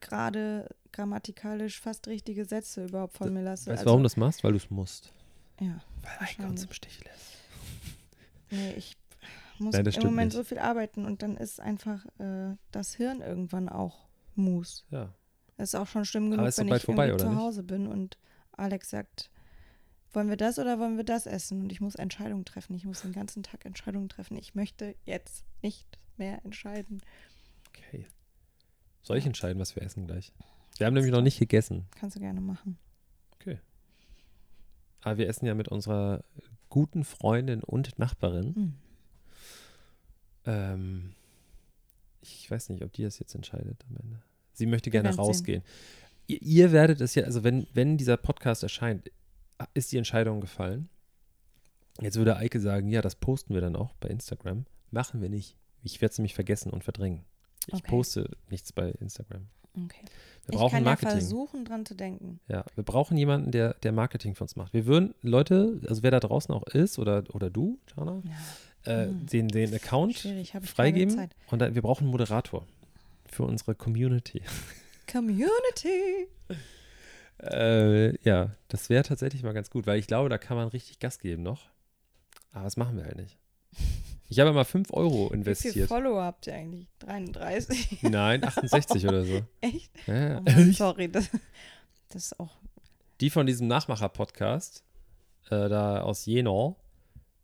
[0.00, 3.66] gerade grammatikalisch fast richtige Sätze überhaupt von mir lasse.
[3.70, 4.44] Weißt du, Also, warum du das machst?
[4.44, 5.12] Weil du es musst.
[5.60, 6.64] Ja, Weil Eike uns Wahrscheinlich.
[6.66, 7.30] im Stich lässt.
[8.50, 8.96] nee, ich
[9.58, 10.36] muss Nein, das im Moment nicht.
[10.36, 14.84] so viel arbeiten und dann ist einfach äh, das Hirn irgendwann auch Mus.
[14.90, 15.12] Ja.
[15.56, 17.38] Es ist auch schon schlimm genug, wenn ich vorbei, zu nicht?
[17.38, 18.18] Hause bin und
[18.56, 19.30] Alex sagt,
[20.12, 21.60] wollen wir das oder wollen wir das essen?
[21.62, 22.74] Und ich muss Entscheidungen treffen.
[22.74, 24.36] Ich muss den ganzen Tag Entscheidungen treffen.
[24.36, 27.02] Ich möchte jetzt nicht mehr entscheiden.
[27.68, 28.06] Okay.
[29.04, 30.32] Soll ich entscheiden, was wir essen gleich?
[30.76, 31.86] Wir haben nämlich noch nicht gegessen.
[31.94, 32.78] Kannst du gerne machen.
[35.04, 36.24] Aber wir essen ja mit unserer
[36.70, 38.54] guten Freundin und Nachbarin.
[38.54, 38.74] Hm.
[40.46, 41.12] Ähm,
[42.22, 44.22] ich weiß nicht, ob die das jetzt entscheidet am Ende.
[44.54, 45.62] Sie möchte gerne rausgehen.
[46.26, 49.10] Ihr, ihr werdet es ja, also wenn, wenn dieser Podcast erscheint,
[49.74, 50.88] ist die Entscheidung gefallen.
[52.00, 54.64] Jetzt würde Eike sagen, ja, das posten wir dann auch bei Instagram.
[54.90, 55.56] Machen wir nicht.
[55.82, 57.24] Ich werde es nämlich vergessen und verdrängen.
[57.68, 57.88] Ich Okay.
[57.88, 59.46] poste nichts bei Instagram.
[59.76, 60.02] Okay.
[60.46, 61.08] Wir ich brauchen kann Marketing.
[61.08, 62.38] ja versuchen, dran zu denken.
[62.48, 64.72] Ja, wir brauchen jemanden, der, der Marketing für uns macht.
[64.72, 68.22] Wir würden Leute, also wer da draußen auch ist oder, oder du, Jana,
[68.84, 69.26] Ja, äh, Hm.
[69.26, 72.66] den, den Account ich freigeben und dann, wir brauchen einen Moderator
[73.26, 74.42] für unsere Community.
[75.10, 76.28] Community.
[77.42, 80.98] äh, ja, das wäre tatsächlich mal ganz gut, weil ich glaube, da kann man richtig
[81.00, 81.68] Gas geben noch.
[82.52, 83.38] Aber das machen wir halt nicht.
[84.34, 85.88] Ich habe mal 5 Euro Wie viele investiert.
[85.88, 86.88] Follower habt ihr eigentlich?
[86.98, 88.02] 33?
[88.02, 89.42] Nein, 68 oder so.
[89.60, 89.92] Echt?
[90.08, 90.38] Ja.
[90.38, 91.30] Oh Mann, sorry, das,
[92.08, 92.56] das ist auch.
[93.20, 94.82] Die von diesem Nachmacher-Podcast,
[95.50, 96.74] äh, da aus Jena,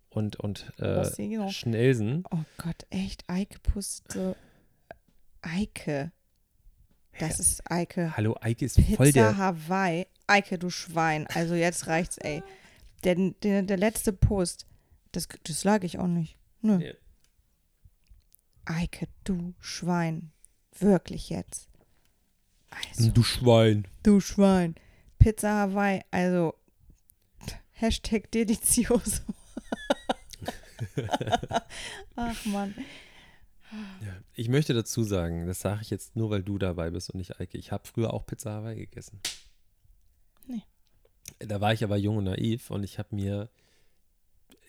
[0.09, 1.49] und, und äh, Rossino.
[1.51, 2.24] Schnelsen.
[2.32, 4.36] Oh Gott, echt, Eike pustet so.
[5.43, 6.11] Eike.
[7.20, 8.16] Das ist Eike.
[8.16, 9.36] Hallo, Eike ist Pizza voll der.
[9.36, 10.09] Hawaii.
[10.26, 11.28] Eike, du Schwein.
[11.28, 12.43] Also jetzt reicht's, ey.
[13.05, 14.66] Der, der, der letzte Post,
[15.12, 16.39] das, das lag ich auch nicht.
[16.62, 16.78] Nö.
[16.78, 16.94] Nee.
[18.64, 20.32] Eike, du Schwein.
[20.78, 21.68] Wirklich jetzt.
[22.70, 23.86] Also, Du Schwein.
[24.02, 24.74] du Schwein.
[25.18, 26.54] Pizza Hawaii, also
[27.72, 29.22] Hashtag Delizioso.
[32.16, 32.74] Ach man.
[33.72, 34.16] Ja.
[34.34, 37.38] Ich möchte dazu sagen, das sage ich jetzt nur, weil du dabei bist und nicht
[37.40, 37.58] Eike.
[37.58, 39.20] Ich habe früher auch Pizza Hawaii gegessen.
[40.46, 40.62] Nee.
[41.38, 43.48] Da war ich aber jung und naiv und ich habe mir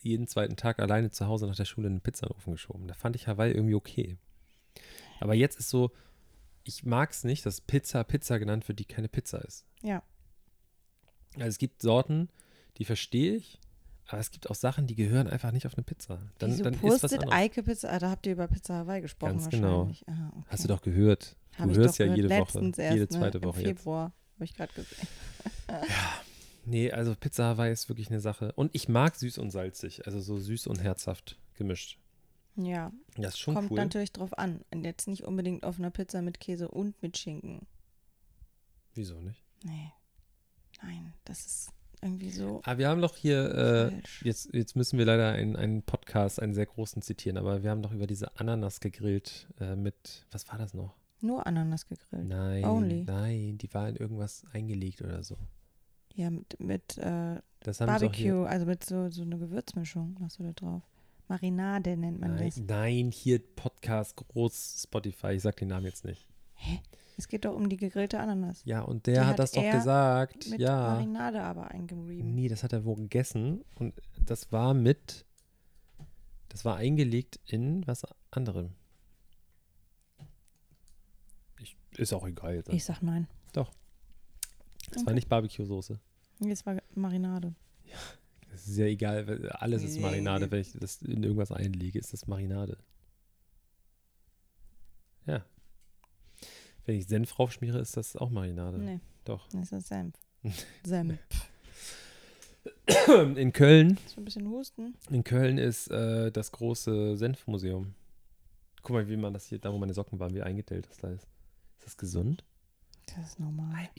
[0.04, 2.88] jeden zweiten Tag alleine zu Hause nach der Schule eine Pizza in den Ofen geschoben.
[2.88, 4.18] Da fand ich Hawaii irgendwie okay.
[5.20, 5.92] Aber jetzt ist so,
[6.64, 9.66] ich mag es nicht, dass Pizza Pizza genannt wird, die keine Pizza ist.
[9.82, 10.04] Ja.
[11.36, 12.30] Also es gibt Sorten,
[12.78, 13.60] die verstehe ich,
[14.08, 16.22] aber es gibt auch Sachen, die gehören einfach nicht auf eine Pizza.
[16.38, 17.34] Dann, Wieso dann ist was anderes.
[17.34, 17.90] Eike Pizza?
[17.90, 19.88] Ah, da habt ihr über Pizza Hawaii gesprochen Ganz genau.
[19.88, 20.04] wahrscheinlich.
[20.08, 20.48] Ah, okay.
[20.50, 21.36] Hast du doch gehört.
[21.58, 22.18] Hab du ich hörst ja gehört.
[22.18, 23.44] jede Woche, Letztens erst, jede zweite ne?
[23.46, 23.78] Woche Im.
[23.78, 25.08] Februar habe ich gerade gesehen.
[26.66, 28.52] Nee, also Pizza Hawaii ist wirklich eine Sache.
[28.54, 31.98] Und ich mag süß und salzig, also so süß und herzhaft gemischt.
[32.56, 33.78] Ja, Das ist schon kommt cool.
[33.78, 34.62] natürlich drauf an.
[34.72, 37.66] Und jetzt nicht unbedingt auf einer Pizza mit Käse und mit Schinken.
[38.94, 39.42] Wieso nicht?
[39.64, 39.92] Nee.
[40.84, 41.70] Nein, das ist
[42.02, 45.84] irgendwie so Ah, wir haben doch hier, äh, jetzt, jetzt müssen wir leider einen, einen
[45.84, 50.26] Podcast, einen sehr großen zitieren, aber wir haben doch über diese Ananas gegrillt äh, mit,
[50.32, 50.96] was war das noch?
[51.22, 52.28] Nur Ananas gegrillt.
[52.28, 53.04] Nein, Only.
[53.04, 55.38] nein, die war in irgendwas eingelegt oder so.
[56.16, 60.52] Ja, mit, mit äh, doch Barbecue, also mit so, so einer Gewürzmischung machst du da
[60.54, 60.82] drauf.
[61.28, 62.58] Marinade nennt man nein, das.
[62.58, 66.28] nein, hier Podcast groß Spotify, ich sag den Namen jetzt nicht.
[67.18, 68.64] Es geht doch um die gegrillte Ananas.
[68.66, 70.50] Ja, und der hat, hat das doch gesagt.
[70.50, 70.76] Mit ja.
[70.76, 72.34] Marinade aber eingerieben.
[72.34, 73.94] Nee, das hat er wohl gegessen und
[74.26, 75.26] das war mit,
[76.50, 78.72] das war eingelegt in was anderem.
[81.60, 82.70] Ich, ist auch egal jetzt.
[82.70, 83.28] Ich sag nein.
[84.92, 86.00] Das war nicht Barbecue-Soße.
[86.40, 87.54] Nee, es war Marinade.
[88.52, 90.00] Das ist ja egal, alles ist.
[90.00, 90.52] Marinade.
[90.52, 92.78] Wenn ich das in irgendwas einlege, ist das Marinade.
[95.26, 95.46] Ja.
[96.86, 98.78] Wenn ich Senf draufschmiere, ist das auch Marinade.
[98.78, 99.48] Nee, Doch.
[99.50, 100.16] das ist Senf.
[100.84, 101.20] Senf.
[103.08, 104.96] In Köln So ein bisschen Husten.
[105.10, 107.94] In Köln ist äh, das große Senfmuseum.
[108.82, 111.10] Guck mal, wie man das hier, da wo meine Socken waren, wie eingedellt das da
[111.10, 111.28] ist.
[111.78, 112.44] Ist das gesund?
[113.06, 113.90] Das ist normal.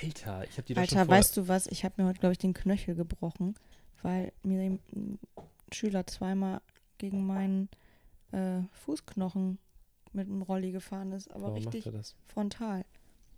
[0.00, 1.16] Alter, ich habe die doch schon Alter, vor...
[1.16, 1.66] weißt du was?
[1.66, 3.54] Ich habe mir heute, glaube ich, den Knöchel gebrochen,
[4.02, 5.18] weil mir ein
[5.72, 6.60] Schüler zweimal
[6.98, 7.68] gegen meinen
[8.32, 9.58] äh, Fußknochen
[10.12, 12.14] mit dem Rolli gefahren ist, aber Warum richtig macht er das?
[12.26, 12.84] frontal.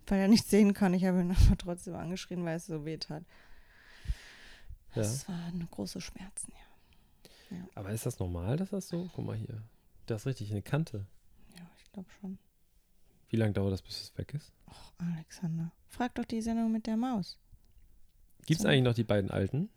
[0.05, 0.93] Weil er nicht sehen kann.
[0.93, 3.23] Ich habe ihn aber trotzdem angeschrien, weil es so weh tat.
[4.95, 5.01] Ja.
[5.01, 7.57] Das waren große Schmerzen, ja.
[7.75, 9.09] Aber ist das normal, dass das so?
[9.15, 9.61] Guck mal hier.
[10.05, 11.05] Das ist richtig eine Kante.
[11.55, 12.37] Ja, ich glaube schon.
[13.29, 14.51] Wie lange dauert das, bis es weg ist?
[14.67, 15.71] Och, Alexander.
[15.87, 17.37] Frag doch die Sendung mit der Maus.
[18.45, 18.67] Gibt es So.
[18.69, 19.69] eigentlich noch die beiden Alten?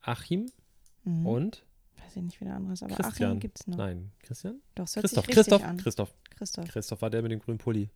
[0.00, 0.50] Achim
[1.04, 1.26] Mhm.
[1.26, 1.64] und?
[1.98, 3.30] Weiß ich nicht, wie der andere ist, aber Christian.
[3.30, 3.76] Achim gibt's noch.
[3.76, 4.60] Nein, Christian?
[4.74, 5.76] Doch, es Christoph, Christoph, an.
[5.78, 6.14] Christoph.
[6.30, 6.68] Christoph.
[6.68, 7.90] Christoph war der mit dem grünen Pulli.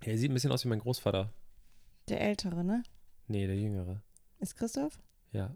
[0.00, 1.32] Er sieht ein bisschen aus wie mein Großvater.
[2.08, 2.82] Der Ältere, ne?
[3.28, 4.02] Nee, der Jüngere.
[4.38, 4.98] Ist Christoph?
[5.32, 5.54] Ja.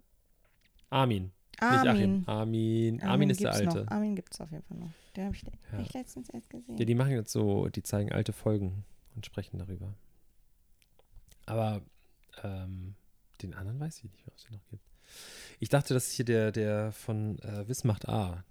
[0.88, 1.24] Armin.
[1.24, 1.88] Nicht Armin.
[1.88, 2.24] Achim.
[2.26, 3.02] Armin.
[3.02, 3.84] Armin ist der Alte.
[3.84, 3.88] Noch.
[3.90, 4.90] Armin gibt es auf jeden Fall noch.
[5.16, 5.42] Den habe ich,
[5.72, 5.80] Ja.
[5.80, 6.76] ich letztens erst gesehen.
[6.78, 8.84] Ja, die machen jetzt so, die zeigen alte Folgen
[9.16, 9.94] und sprechen darüber.
[11.46, 11.82] Aber
[12.42, 12.94] ähm,
[13.42, 14.84] den anderen weiß ich nicht, was es noch gibt.
[15.58, 18.44] Ich dachte, das ist hier der, der von äh, Wismacht A.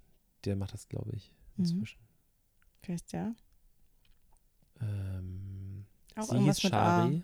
[0.44, 1.64] Der macht das, glaube ich, Mhm.
[1.64, 1.98] inzwischen.
[2.82, 3.34] Wer ist der?
[4.80, 5.86] Ähm,
[6.16, 7.22] Auch sie irgendwas hieß mit Shari.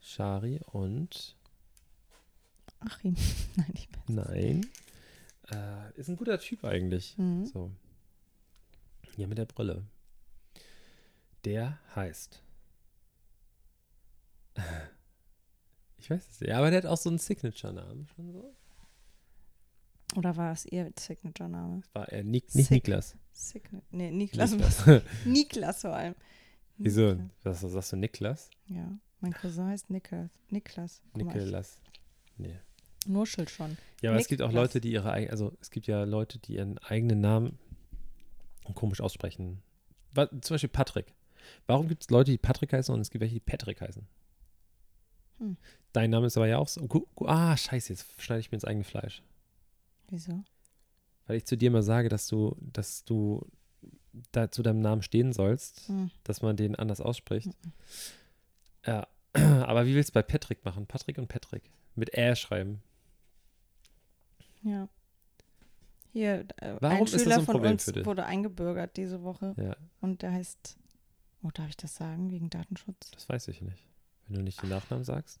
[0.00, 1.36] Shari und
[2.80, 2.86] A.
[2.86, 3.14] Achim.
[3.56, 4.08] Nein, ich weiß.
[4.08, 4.66] nein.
[5.50, 7.16] Äh, ist ein guter Typ eigentlich.
[7.18, 7.46] Mhm.
[7.46, 7.70] So.
[9.18, 9.84] Hier mit der Brille.
[11.44, 12.40] Der heißt.
[16.00, 16.52] Ich weiß es nicht.
[16.52, 18.54] Aber der hat auch so einen Signature-Namen schon so.
[20.14, 21.82] Oder war es ihr Signature-Name?
[21.92, 23.16] War er Nik nicht Sig- Niklas.
[23.32, 24.52] Signa nee, Niklas.
[24.52, 25.02] Niklas.
[25.24, 26.14] Niklas vor allem.
[26.76, 27.14] Wieso?
[27.14, 27.62] Niklas.
[27.64, 28.48] Was sagst du, Niklas?
[28.66, 30.30] Ja, mein Cousin heißt Niklas.
[30.50, 31.02] Niklas.
[31.16, 31.78] Niklas.
[32.36, 32.60] Nee.
[33.08, 33.76] Nuschel schon.
[34.00, 34.68] Ja, aber es gibt auch Niklas.
[34.68, 37.58] Leute, die ihre eigenen, also es gibt ja Leute, die ihren eigenen Namen
[38.74, 39.62] komisch aussprechen.
[40.12, 41.14] Wa- Zum Beispiel Patrick.
[41.66, 44.06] Warum gibt es Leute, die Patrick heißen und es gibt welche, die Patrick heißen?
[45.38, 45.56] Hm.
[45.92, 46.86] Dein Name ist aber ja auch so.
[47.24, 49.22] Ah, scheiße, jetzt schneide ich mir ins eigene Fleisch.
[50.10, 50.42] Wieso?
[51.26, 53.46] Weil ich zu dir mal sage, dass du, dass du
[54.32, 56.10] da zu deinem Namen stehen sollst, Hm.
[56.24, 57.46] dass man den anders ausspricht.
[57.64, 57.72] Mhm.
[58.86, 60.86] Ja, aber wie willst du bei Patrick machen?
[60.86, 61.62] Patrick und Patrick.
[61.94, 62.82] Mit Ä schreiben.
[64.62, 64.88] Ja.
[66.18, 68.04] Hier, äh, Warum ein ist das Schüler so ein von Problem uns für dich?
[68.06, 70.76] wurde eingebürgert diese Woche Ja, und der heißt,
[71.42, 73.12] oh, darf ich das sagen, wegen Datenschutz?
[73.12, 73.86] das weiß ich nicht.
[74.26, 75.38] Wenn du nicht den Nachnamen sagst,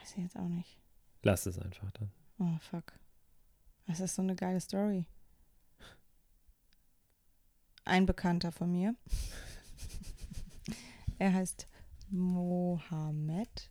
[0.00, 0.78] Weiß ich jetzt auch nicht.
[1.22, 2.10] lass es einfach dann.
[2.38, 2.94] Oh, fuck.
[3.86, 5.04] Das ist so eine geile Story.
[7.84, 8.94] Ein Bekannter von mir.
[11.18, 11.68] er heißt
[12.08, 13.70] Mohammed.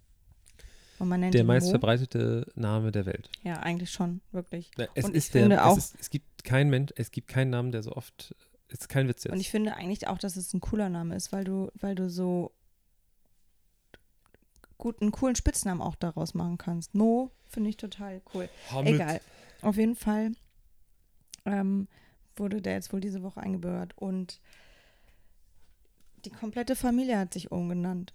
[1.00, 3.30] Der meistverbreitete Name der Welt.
[3.44, 4.72] Ja, eigentlich schon, wirklich.
[4.78, 7.50] Na, Es Und ist der, es, auch- ist, es gibt keinen Mensch, es gibt keinen
[7.50, 8.34] Namen, der so oft,
[8.70, 9.34] es ist kein Witz jetzt.
[9.34, 12.10] Und ich finde eigentlich auch, dass es ein cooler Name ist, weil du, weil du
[12.10, 12.52] so
[14.78, 16.94] gut einen coolen Spitznamen auch daraus machen kannst.
[16.96, 18.50] Mo finde ich total cool.
[18.84, 19.22] Egal.
[19.62, 20.32] Auf jeden Fall
[21.46, 21.88] ähm,
[22.36, 24.40] wurde der jetzt wohl diese Woche eingebürgert und
[26.26, 28.14] die komplette Familie hat sich umgenannt.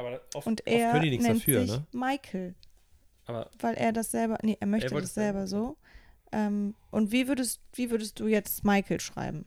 [0.00, 1.86] Aber oft, Und oft er können die nichts nennt dafür, sich ne?
[1.92, 2.54] Michael,
[3.26, 5.76] Aber weil er das selber, nee, er möchte wollte das selber, so.
[6.32, 9.44] Ähm, und wie würdest, wie würdest du jetzt Michael schreiben?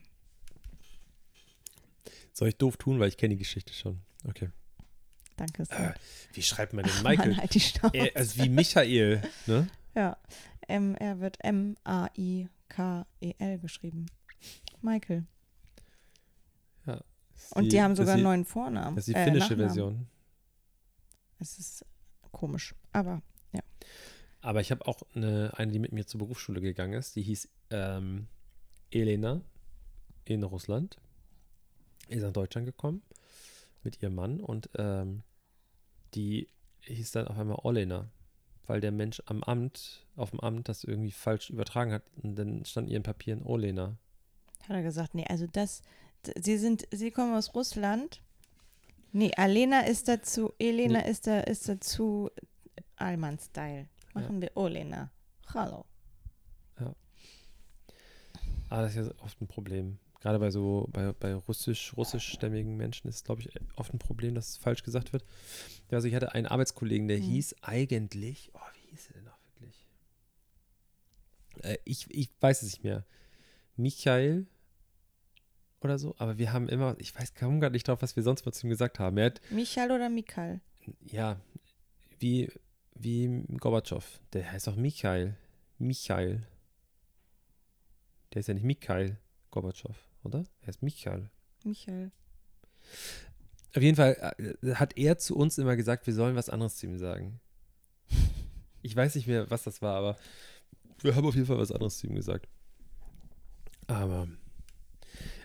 [2.32, 4.00] soll ich doof tun, weil ich kenne die Geschichte schon.
[4.28, 4.50] Okay.
[5.36, 5.62] Danke.
[5.70, 5.92] Äh,
[6.32, 7.36] wie schreibt man denn Mann, Michael?
[7.36, 7.96] halt die Schnauze.
[7.96, 9.68] äh, also wie Michael, ne?
[9.94, 10.16] Ja,
[10.68, 12.48] ähm, er wird M-A-I-K-E-L
[13.58, 14.06] geschrieben.
[14.82, 15.24] Michael.
[17.36, 18.94] Ist Und die, haben sogar einen neuen Vornamen.
[18.96, 19.66] Das ist die äh, finnische Nachnamen.
[19.66, 20.06] Version.
[21.38, 21.84] Es ist
[22.32, 22.74] komisch.
[22.92, 23.22] Aber
[24.44, 27.48] Aber ich habe auch eine, eine, die mit mir zur Berufsschule gegangen ist, die hieß
[27.70, 28.26] ähm,
[28.90, 29.40] Elena
[30.26, 30.98] in Russland.
[32.08, 33.00] Ist nach Deutschland gekommen
[33.82, 35.22] mit ihrem Mann und ähm,
[36.14, 36.48] die
[36.82, 38.10] hieß dann auf einmal Olena,
[38.66, 42.66] weil der Mensch am Amt, auf dem Amt das irgendwie falsch übertragen hat und dann
[42.66, 43.96] stand in ihren Papieren Olena.
[44.68, 45.80] hat er gesagt, nee, also das,
[46.36, 48.20] sie sind, sie kommen aus Russland.
[49.16, 51.10] Nee, Alena ist dazu, Elena Nee.
[51.10, 52.30] ist da, ist dazu
[52.96, 53.88] Allmann-Style.
[54.12, 55.10] Machen wir Olena.
[55.54, 55.84] Hallo.
[58.70, 59.98] Aber das ist ja oft ein Problem.
[60.20, 64.34] Gerade bei so, bei, bei russisch, russischstämmigen Menschen ist es, glaube ich, oft ein Problem,
[64.34, 65.22] dass es falsch gesagt wird.
[65.90, 67.22] Ja, Also ich hatte einen Arbeitskollegen, der Mhm.
[67.22, 69.86] hieß eigentlich, oh, wie hieß er denn noch wirklich?
[71.62, 73.04] Äh, ich, ich weiß es nicht mehr.
[73.76, 74.46] Michael
[75.84, 78.44] oder so, aber wir haben immer, ich weiß kaum gar nicht drauf, was wir sonst
[78.44, 79.16] mal zu ihm gesagt haben.
[79.18, 80.60] Er hat, Michael oder Mikal?
[81.04, 81.40] ja,
[82.18, 82.50] wie,
[82.94, 85.36] wie Gorbatschow, der heißt auch Michael.
[85.78, 86.46] Michael.
[88.32, 89.18] Der ist ja nicht Mikhail
[89.50, 90.44] Gorbatschow, oder?
[90.62, 91.30] Er ist Michael.
[91.64, 92.10] Michael.
[93.74, 96.86] Auf jeden Fall äh, hat er zu uns immer gesagt, wir sollen was anderes zu
[96.86, 97.40] ihm sagen.
[98.86, 100.18] Ich weiß nicht mehr, was das war, aber
[101.00, 102.46] wir haben auf jeden Fall was anderes zu ihm gesagt.
[103.86, 104.28] Aber,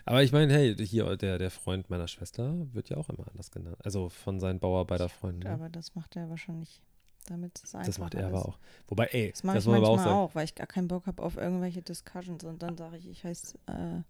[0.04, 3.50] aber ich meine, hey, hier, der, der Freund meiner Schwester wird ja auch immer anders
[3.50, 3.76] genannt.
[3.84, 5.44] Also von seinen Bauarbeiterfreunden.
[5.44, 5.50] Ne?
[5.50, 6.82] Aber das macht er wahrscheinlich,
[7.26, 8.26] damit es einfach Das macht er ist.
[8.26, 8.58] aber auch.
[8.88, 11.36] Wobei, ey, Das mache ich manchmal auch, auch weil ich gar keinen Bock habe auf
[11.36, 14.02] irgendwelche Discussions und dann sage ich, ich heiße äh,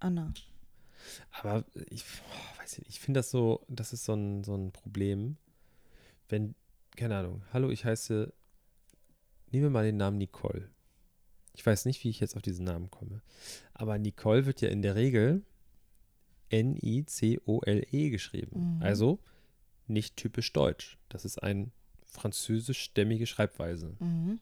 [0.00, 0.32] Anna.
[1.32, 4.72] Aber ich oh, weiß nicht, ich finde das so, das ist so ein, so ein
[4.72, 5.36] Problem,
[6.28, 6.54] wenn,
[6.96, 8.32] keine Ahnung, hallo, ich heiße,
[9.50, 10.68] nehmen wir mal den Namen Nicole.
[11.54, 13.22] Ich weiß nicht, wie ich jetzt auf diesen Namen komme.
[13.78, 15.44] Aber Nicole wird ja in der Regel
[16.48, 18.76] N-I-C-O-L-E geschrieben.
[18.76, 18.82] Mhm.
[18.82, 19.18] Also
[19.86, 20.98] nicht typisch deutsch.
[21.08, 21.70] Das ist eine
[22.04, 23.94] französischstämmige Schreibweise.
[23.98, 24.40] Mhm.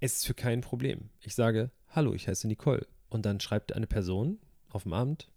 [0.00, 1.10] Es ist für kein Problem.
[1.20, 2.86] Ich sage, hallo, ich heiße Nicole.
[3.10, 4.38] Und dann schreibt eine Person
[4.70, 5.30] auf dem Amt,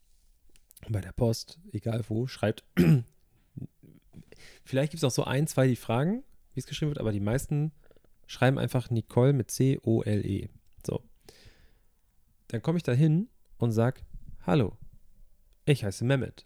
[0.90, 2.64] bei der Post, egal wo, schreibt.
[4.64, 6.24] Vielleicht gibt es auch so ein, zwei, die fragen,
[6.54, 7.72] wie es geschrieben wird, aber die meisten
[8.26, 10.50] schreiben einfach Nicole mit C-O-L-E.
[10.86, 11.04] So.
[12.52, 14.02] Dann komme ich da hin und sage,
[14.46, 14.78] hallo,
[15.66, 16.46] ich heiße Mehmet.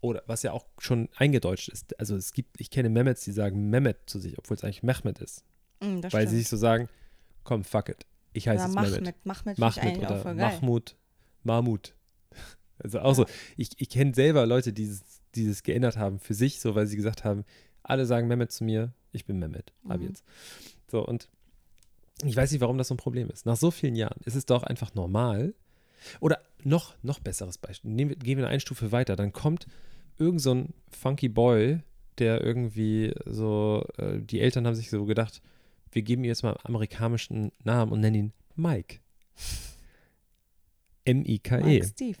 [0.00, 1.98] Oder was ja auch schon eingedeutscht ist.
[2.00, 5.18] Also es gibt, ich kenne Mehmets, die sagen Mehmet zu sich, obwohl es eigentlich Mehmet
[5.20, 5.44] ist.
[5.80, 6.28] Mm, Weil stimmt.
[6.30, 6.88] sie sich so sagen,
[7.44, 8.06] komm, fuck it.
[8.32, 9.24] Ich heiße jetzt Mehmet.
[9.24, 10.52] Mahmed finde ich eigentlich auch oder voll geil.
[10.60, 10.96] Mahmud.
[11.42, 11.94] Mahmud.
[12.78, 13.26] Also auch so.
[13.56, 15.02] Ich, ich kenne selber Leute, die dieses,
[15.36, 17.44] dieses geändert haben für sich, so weil sie gesagt haben,
[17.84, 20.08] alle sagen Mehmet zu mir, ich bin Mehmet, ab Mhm.
[20.08, 20.24] jetzt.
[20.90, 21.28] So, und
[22.22, 23.46] ich weiß nicht, warum das so ein Problem ist.
[23.46, 25.54] Nach so vielen Jahren ist es doch einfach normal.
[26.20, 27.90] Oder noch, noch besseres Beispiel.
[27.90, 29.16] Nehmen gehen wir eine Stufe weiter.
[29.16, 29.66] Dann kommt
[30.18, 31.80] irgend so ein funky Boy,
[32.18, 35.42] der irgendwie so, äh, die Eltern haben sich so gedacht,
[35.90, 38.98] wir geben ihm jetzt mal einen amerikanischen Namen und nennen ihn Mike.
[41.04, 41.62] M-I-K-E.
[41.62, 42.18] Mike Steve.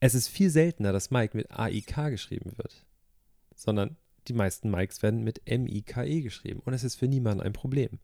[0.00, 2.86] Es ist viel seltener, dass Mike mit A-I-K geschrieben wird,
[3.54, 3.96] sondern
[4.28, 7.98] die meisten Mikes werden mit M-I-K-E geschrieben und es ist für niemanden ein Problem.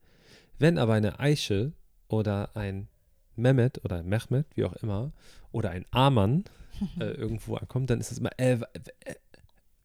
[0.58, 1.72] Wenn aber eine Aische
[2.08, 2.88] oder ein
[3.36, 5.12] Mehmet oder ein Mehmet, wie auch immer,
[5.52, 6.44] oder ein Amann
[7.00, 8.58] äh, irgendwo ankommt, dann ist es immer äh,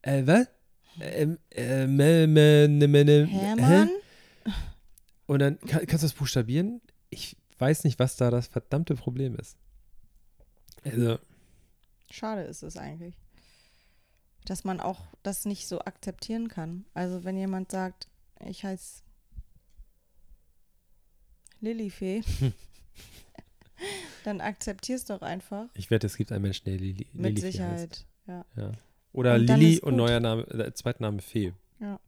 [0.02, 0.46] äh, äh?
[1.00, 3.26] Ähm, äh, me, me, ne, ne?
[3.28, 3.90] Hermann?
[5.26, 6.82] Und dann kann, kannst du das buchstabieren.
[7.10, 9.56] Ich weiß nicht, was da das verdammte Problem ist.
[10.84, 11.18] Also,
[12.10, 13.16] Schade ist es eigentlich.
[14.46, 16.86] Dass man auch das nicht so akzeptieren kann.
[16.94, 18.10] Also wenn jemand sagt,
[18.46, 19.04] ich heiße
[21.62, 22.24] Lilifee,
[24.24, 25.68] dann akzeptier's doch einfach.
[25.76, 28.06] ich wette, es gibt einen Menschen, der Lili, Mit Lilifee Sicherheit.
[28.28, 28.46] Ja.
[28.56, 28.72] Ja.
[29.14, 31.54] Oder Und Lili und neuer Name, äh, Zweitname Fee.
[31.80, 32.00] Ja.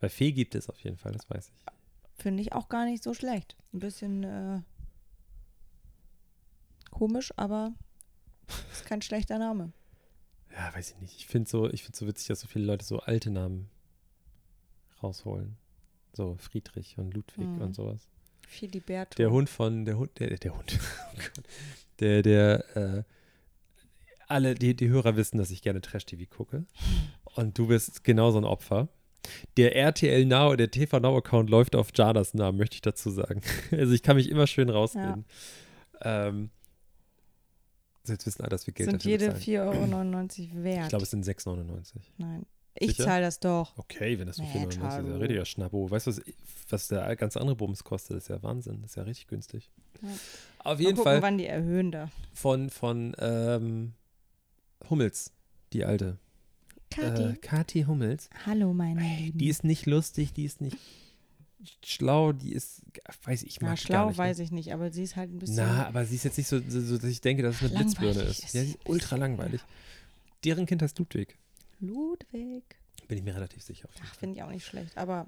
[0.00, 2.22] Weil Fee gibt es auf jeden Fall, das weiß ich.
[2.22, 3.56] Finde ich auch gar nicht so schlecht.
[3.72, 4.60] Ein bisschen äh,
[6.90, 7.72] komisch, aber
[8.72, 9.72] ist kein schlechter Name.
[10.52, 11.16] Ja, weiß ich nicht.
[11.16, 13.70] Ich finde so, ich finde so witzig, dass so viele Leute so alte Namen
[15.02, 15.56] rausholen.
[16.12, 17.60] So Friedrich und Ludwig Mhm.
[17.62, 18.08] und sowas.
[18.50, 19.16] Filiberto.
[19.16, 20.78] Der Hund von, der Hund, der, der Hund,
[21.14, 21.40] oh
[22.00, 23.02] der, der, äh,
[24.26, 26.64] alle, die, die Hörer wissen, dass ich gerne Trash-TV gucke.
[27.36, 28.88] Und du bist genauso ein Opfer.
[29.56, 33.40] Der RTL Now, der TV Now-Account läuft auf Jadas Namen, möchte ich dazu sagen.
[33.70, 35.24] Also ich kann mich immer schön rausreden.
[36.02, 36.50] Ähm,
[38.02, 39.92] so, jetzt wissen alle, dass wir Geld Sind dafür jede bezahlen.
[39.92, 40.82] 4,99 Euro wert.
[40.84, 42.00] Ich glaube, es sind 6,99.
[42.18, 42.46] Nein.
[42.74, 43.04] Ich Sicher?
[43.04, 43.76] zahle das doch.
[43.76, 45.90] Okay, wenn das so 4,99 ist, ist ja richtiger Schnappo.
[45.90, 46.22] Weißt du, was,
[46.68, 48.16] was der ganz andere Bums kostet?
[48.16, 48.80] Das ist ja Wahnsinn.
[48.82, 49.70] Das ist ja richtig günstig.
[50.00, 50.08] Ja.
[50.60, 52.10] Auf Mal jeden gucken, Fall wann die erhöhen da.
[52.32, 53.94] von, von ähm,
[54.88, 55.32] Hummels,
[55.72, 56.18] die alte.
[56.96, 58.30] Äh, Kati Hummels.
[58.46, 59.38] Hallo, meine Lieben.
[59.38, 60.76] Die ist nicht lustig, die ist nicht
[61.84, 62.82] schlau, die ist,
[63.24, 64.18] weiß ich, die schlau gar nicht, ne?
[64.18, 65.56] weiß ich nicht, aber sie ist halt ein bisschen.
[65.56, 68.22] Na, aber sie ist jetzt nicht so, so, dass ich denke, dass es eine Blitzbirne
[68.22, 68.54] ist ist.
[68.54, 69.60] Ja, sie ist ultra langweilig.
[70.44, 71.36] Deren Kind heißt Ludwig.
[71.80, 72.64] Ludwig.
[73.08, 73.88] Bin ich mir relativ sicher.
[74.02, 75.26] Ach, finde ich auch nicht schlecht, aber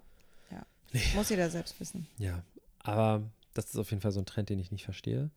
[0.50, 0.64] ja.
[0.92, 1.00] Nee.
[1.14, 2.06] Muss jeder selbst wissen.
[2.18, 2.44] Ja,
[2.80, 3.22] aber
[3.54, 5.30] das ist auf jeden Fall so ein Trend, den ich nicht verstehe.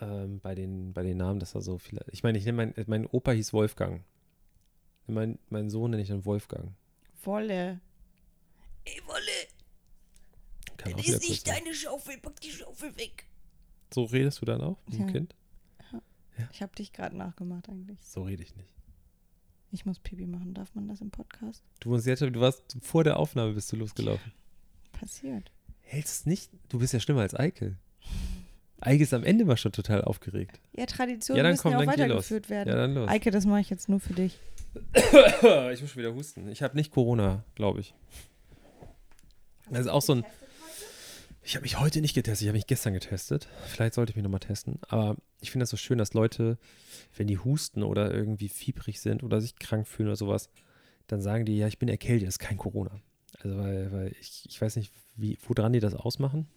[0.00, 2.04] Ähm, bei, den, bei den Namen, dass da so viele.
[2.12, 4.02] Ich meine, ich nenne mein, mein Opa hieß Wolfgang.
[5.06, 6.72] Mein, mein Sohn nenne ich dann Wolfgang.
[7.24, 7.80] Wolle.
[8.84, 13.26] Ey, Wolle, Kann auch das ist nicht deine Schaufel, pack die Schaufel weg.
[13.92, 15.12] So redest du dann auch mit dem Ja.
[15.12, 15.34] Kind?
[16.52, 17.98] Ich habe dich gerade nachgemacht eigentlich.
[18.02, 18.72] So rede ich nicht.
[19.70, 20.54] Ich muss Pipi machen.
[20.54, 21.62] Darf man das im Podcast?
[21.80, 24.32] Du, musst jetzt, du warst vor der Aufnahme bist du losgelaufen.
[24.92, 25.50] Passiert.
[25.82, 26.50] Hältst es nicht?
[26.68, 27.76] Du bist ja schlimmer als Eike.
[28.80, 30.60] Eike ist am Ende mal schon total aufgeregt.
[30.76, 32.68] Ja, Traditionen Ja, dann müssen komm, ja auch dann weitergeführt werden.
[32.68, 33.08] Ja, dann los.
[33.08, 34.38] Eike, das mache ich jetzt nur für dich.
[34.94, 36.48] ich muss schon wieder husten.
[36.48, 37.94] Ich habe nicht Corona, glaube ich.
[39.70, 40.24] Das ist auch so ein.
[41.48, 43.48] Ich habe mich heute nicht getestet, ich habe mich gestern getestet.
[43.68, 44.78] Vielleicht sollte ich mich nochmal testen.
[44.86, 46.58] Aber ich finde das so schön, dass Leute,
[47.16, 50.50] wenn die husten oder irgendwie fiebrig sind oder sich krank fühlen oder sowas,
[51.06, 53.00] dann sagen die, ja, ich bin erkältet, das ist kein Corona.
[53.42, 56.48] Also, weil, weil ich, ich weiß nicht, wie, woran die das ausmachen.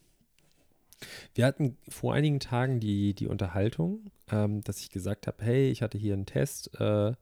[1.36, 5.82] Wir hatten vor einigen Tagen die, die Unterhaltung, ähm, dass ich gesagt habe, hey, ich
[5.84, 7.14] hatte hier einen Test, äh,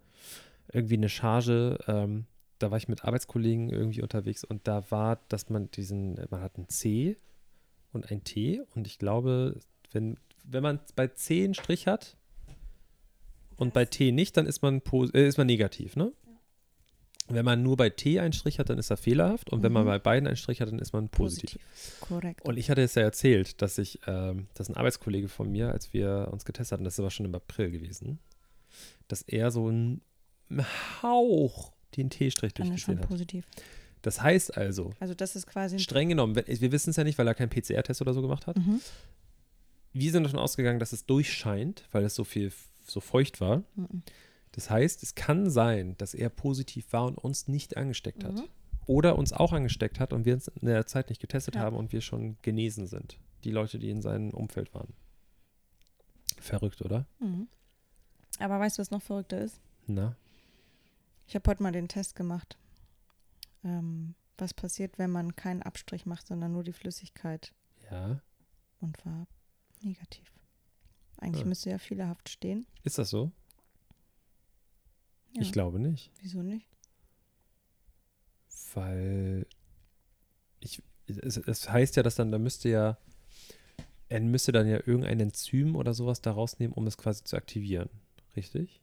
[0.73, 2.25] irgendwie eine Charge, ähm,
[2.57, 6.57] da war ich mit Arbeitskollegen irgendwie unterwegs und da war, dass man diesen, man hat
[6.57, 7.15] ein C
[7.91, 9.59] und ein T und ich glaube,
[9.91, 12.15] wenn, wenn man bei C einen Strich hat
[13.57, 14.81] und bei T nicht, dann ist man,
[15.13, 16.11] äh, ist man negativ, ne?
[17.31, 19.83] Wenn man nur bei T einen Strich hat, dann ist er fehlerhaft und wenn man
[19.83, 19.87] Mhm.
[19.89, 21.61] bei beiden einen Strich hat, dann ist man positiv.
[22.01, 22.43] Korrekt.
[22.43, 25.93] Und ich hatte es ja erzählt, dass ich, ähm, dass ein Arbeitskollege von mir, als
[25.93, 28.17] wir uns getestet hatten, das war schon im April gewesen,
[29.07, 30.01] dass er so einen
[31.03, 33.07] Hauch den T-Strich durchgesehen hat.
[33.07, 33.45] positiv.
[34.01, 37.27] Das heißt also, Also das ist quasi streng genommen, wir wissen es ja nicht, weil
[37.27, 38.57] er keinen PCR-Test oder so gemacht hat.
[38.57, 38.79] Mhm.
[39.91, 43.63] Wir sind davon ausgegangen, dass es durchscheint, weil es so viel so feucht war.
[43.75, 44.03] Mhm.
[44.53, 48.35] Das heißt, es kann sein, dass er positiv war und uns nicht angesteckt hat.
[48.35, 48.43] Mhm.
[48.85, 51.61] Oder uns auch angesteckt hat und wir uns in der Zeit nicht getestet Ja.
[51.61, 53.17] haben und wir schon genesen sind.
[53.43, 54.93] Die Leute, die in seinem Umfeld waren.
[56.39, 57.05] Verrückt, oder?
[57.19, 57.47] Mhm.
[58.39, 59.59] Aber weißt du, was noch verrückter ist?
[59.87, 60.15] Na?
[61.27, 62.57] Ich habe heute mal den Test gemacht.
[63.63, 67.53] Ähm, was passiert, wenn man keinen Abstrich macht, sondern nur die Flüssigkeit
[67.91, 68.21] Ja.
[68.79, 69.27] und war
[69.81, 70.31] negativ.
[71.17, 71.47] Eigentlich Ja.
[71.47, 72.65] müsste ja fehlerhaft stehen.
[72.83, 73.31] Ist das so?
[75.35, 75.41] Ja.
[75.41, 76.11] Ich glaube nicht.
[76.21, 76.67] Wieso nicht?
[78.73, 79.45] Weil
[80.59, 82.97] ich, es, es heißt ja, dass dann, da müsste ja,
[84.09, 87.89] er müsste dann ja irgendein Enzym oder sowas da rausnehmen, um es quasi zu aktivieren.
[88.35, 88.81] Richtig?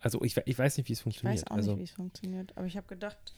[0.00, 1.42] Also ich, ich weiß nicht, wie es Ich funktioniert.
[1.42, 2.56] weiß auch also, nicht, wie es funktioniert.
[2.56, 3.34] Aber ich habe gedacht,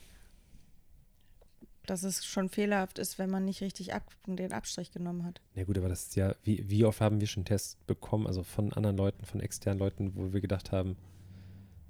[1.87, 5.41] dass es schon fehlerhaft ist, wenn man nicht richtig ab, den Abstrich genommen hat.
[5.55, 8.43] Ja gut, aber das ist ja, wie, wie oft haben wir schon Tests bekommen, also
[8.45, 10.97] von anderen Leuten, von externen Leuten, wo wir gedacht haben,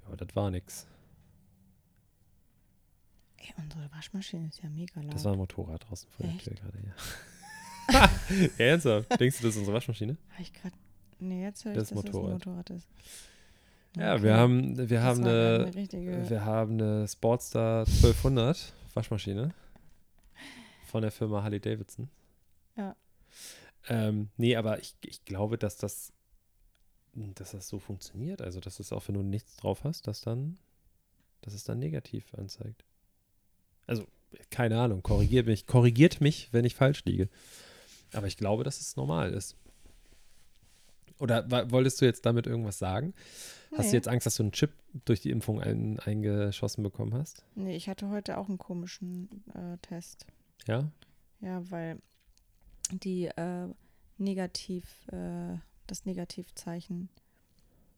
[0.09, 0.87] ja, das war nix.
[3.37, 5.13] Ey, unsere Waschmaschine ist ja mega laut.
[5.13, 6.45] Das war ein Motorrad draußen vor der Echt?
[6.45, 6.93] Tür gerade, ja.
[8.57, 9.19] ja, ernsthaft?
[9.19, 10.17] Denkst du, das ist unsere Waschmaschine?
[10.31, 10.73] Hab ich grad,
[11.19, 12.33] nee, jetzt höre ich, Das dass es ein Motorrad.
[12.45, 12.87] Motorrad ist.
[13.97, 14.23] Ja, Okay.
[14.23, 19.53] wir haben, wir Das haben grad eine, richtige, wir haben eine Sportstar 1200 Waschmaschine.
[20.87, 22.09] von der Firma Harley Davidson.
[22.77, 22.95] Ja.
[23.87, 26.11] Ähm, nee, aber ich, ich glaube, dass das,
[27.13, 28.41] dass das so funktioniert.
[28.41, 30.57] Also, dass es auch, wenn du nichts drauf hast, dass dann,
[31.41, 32.83] dass es dann negativ anzeigt.
[33.87, 34.05] Also,
[34.49, 37.27] keine Ahnung, korrigiert mich, korrigiert mich, wenn ich falsch liege.
[38.13, 39.55] Aber ich glaube, dass es normal ist.
[41.21, 43.13] Oder wolltest du jetzt damit irgendwas sagen?
[43.71, 43.93] Hast du Nee.
[43.93, 44.71] jetzt Angst, dass du einen Chip
[45.05, 47.45] durch die Impfung ein, eingeschossen bekommen hast?
[47.55, 50.25] Nee, ich hatte heute auch einen komischen äh, Test.
[50.67, 50.91] Ja?
[51.39, 52.01] Ja, weil
[52.91, 53.67] die äh,
[54.17, 55.55] Negativ, äh,
[55.87, 57.09] das Negativzeichen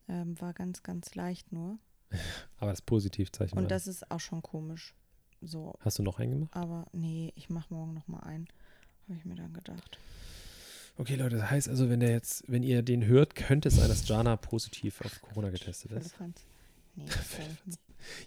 [0.08, 1.80] ähm, war ganz, ganz leicht nur.
[2.58, 3.58] Aber das Positivzeichen.
[3.58, 4.94] Und das ist auch schon komisch.
[5.42, 6.56] So, Hast du noch einen gemacht?
[6.56, 8.48] aber nee, ich mache morgen noch mal einen.
[9.10, 9.98] Habe ich mir dann gedacht.
[10.98, 13.88] Okay, Leute, das heißt also, wenn der jetzt, wenn ihr den hört, könnte es sein,
[13.88, 16.16] dass Jana positiv auf Corona getestet ist.
[16.96, 17.06] Nee.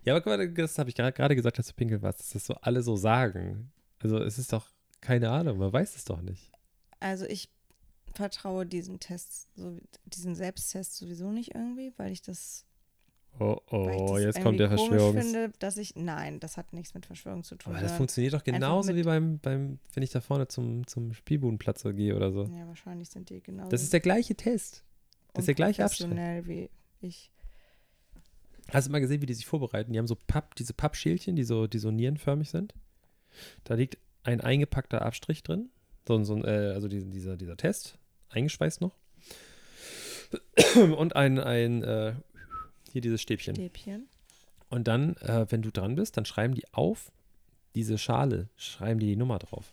[0.05, 2.47] Ja, aber guck mal, das habe ich gerade gesagt, dass du pinkel warst, dass das
[2.47, 3.71] so alle so sagen.
[3.99, 6.51] Also es ist doch, keine Ahnung, man weiß es doch nicht.
[6.99, 7.51] Also ich
[8.15, 12.65] vertraue diesen Test, so, diesen Selbsttest sowieso nicht irgendwie, weil ich das,
[13.39, 15.25] Oh, ich oh, jetzt kommt der komisch Verschwörungs...
[15.25, 17.75] finde, dass ich, nein, das hat nichts mit Verschwörung zu tun.
[17.75, 21.83] Aber das funktioniert doch genauso wie beim, beim, wenn ich da vorne zum, zum Spielbudenplatz
[21.83, 22.45] gehe oder so.
[22.45, 24.85] Ja, wahrscheinlich sind die genauso Das ist der gleiche Test.
[25.35, 26.71] das ist der gleiche unprofessionell wie
[27.01, 27.31] ich.
[28.71, 29.93] Hast du mal gesehen, wie die sich vorbereiten?
[29.93, 32.75] Die haben so Papp, diese Pappschälchen, die so, die so nierenförmig sind.
[33.65, 35.69] Da liegt ein eingepackter Abstrich drin.
[36.09, 37.99] So, so äh, also die, dieser, dieser Test,
[38.31, 38.97] eingeschweißt noch.
[40.75, 42.15] Und ein, ein äh,
[42.93, 43.55] hier dieses Stäbchen.
[43.55, 44.09] Stäbchen.
[44.69, 47.13] Und dann, äh, wenn du dran bist, dann schreiben die auf
[47.75, 49.73] diese Schale, schreiben die die Nummer drauf.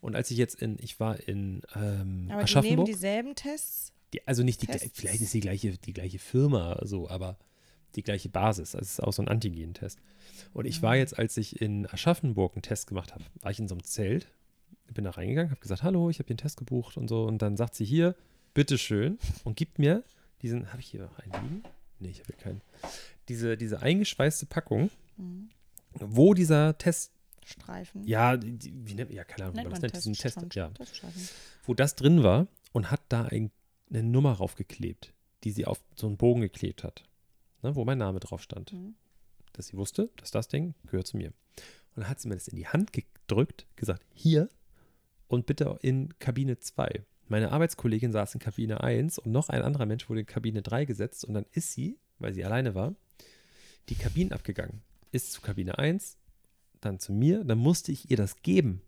[0.00, 3.92] Und als ich jetzt in, ich war in ähm, Aber die nehmen Aschaffenburg, dieselben Tests.
[4.12, 4.90] die, also nicht die, Tests.
[4.94, 7.36] vielleicht ist die gleiche, die gleiche Firma so, aber
[7.96, 8.74] die gleiche Basis.
[8.74, 9.98] Also es ist auch so ein Antigen-Test.
[10.52, 10.98] Und ich war Mhm.
[11.00, 14.28] jetzt, als ich in Aschaffenburg einen Test gemacht habe, war ich in so einem Zelt,
[14.92, 17.24] bin da reingegangen, habe gesagt, hallo, ich habe den Test gebucht und so.
[17.24, 18.14] Und dann sagt sie hier,
[18.52, 20.04] bitteschön, und gibt mir
[20.42, 21.62] diesen, habe ich hier noch einen liegen?
[22.04, 22.60] Nee, ich habe hier keinen.
[23.28, 25.48] Diese, diese eingeschweißte Packung, Mhm.
[25.94, 27.12] wo dieser Test,
[27.44, 28.04] Streifen.
[28.06, 31.28] ja, wie nennt, ja, keine Ahnung, nennt man das nennt, diesen Test, ja, Teststreifen.
[31.64, 33.50] wo das drin war und hat da ein,
[33.90, 35.12] eine Nummer raufgeklebt,
[35.44, 37.04] die sie auf so einen Bogen geklebt hat,
[37.62, 38.72] ne, wo mein Name drauf stand.
[38.72, 38.94] Mhm.
[39.52, 41.28] Dass sie wusste, dass das Ding gehört zu mir.
[41.28, 44.48] Und dann hat sie mir das in die Hand gedrückt, gesagt, hier
[45.28, 47.04] und bitte in Kabine 2.
[47.28, 50.84] Meine Arbeitskollegin saß in Kabine 1 und noch ein anderer Mensch wurde in Kabine 3
[50.84, 52.94] gesetzt und dann ist sie, weil sie alleine war,
[53.88, 54.82] die Kabinen abgegangen.
[55.10, 56.18] Ist zu Kabine 1,
[56.80, 58.82] dann zu mir, dann musste ich ihr das geben.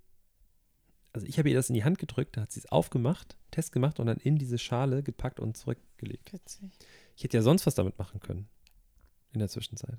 [1.12, 3.72] Also ich habe ihr das in die Hand gedrückt, dann hat sie es aufgemacht, Test
[3.72, 6.32] gemacht und dann in diese Schale gepackt und zurückgelegt.
[6.32, 6.68] Witzig.
[7.16, 8.48] Ich hätte ja sonst was damit machen können.
[9.32, 9.96] In der Zwischenzeit.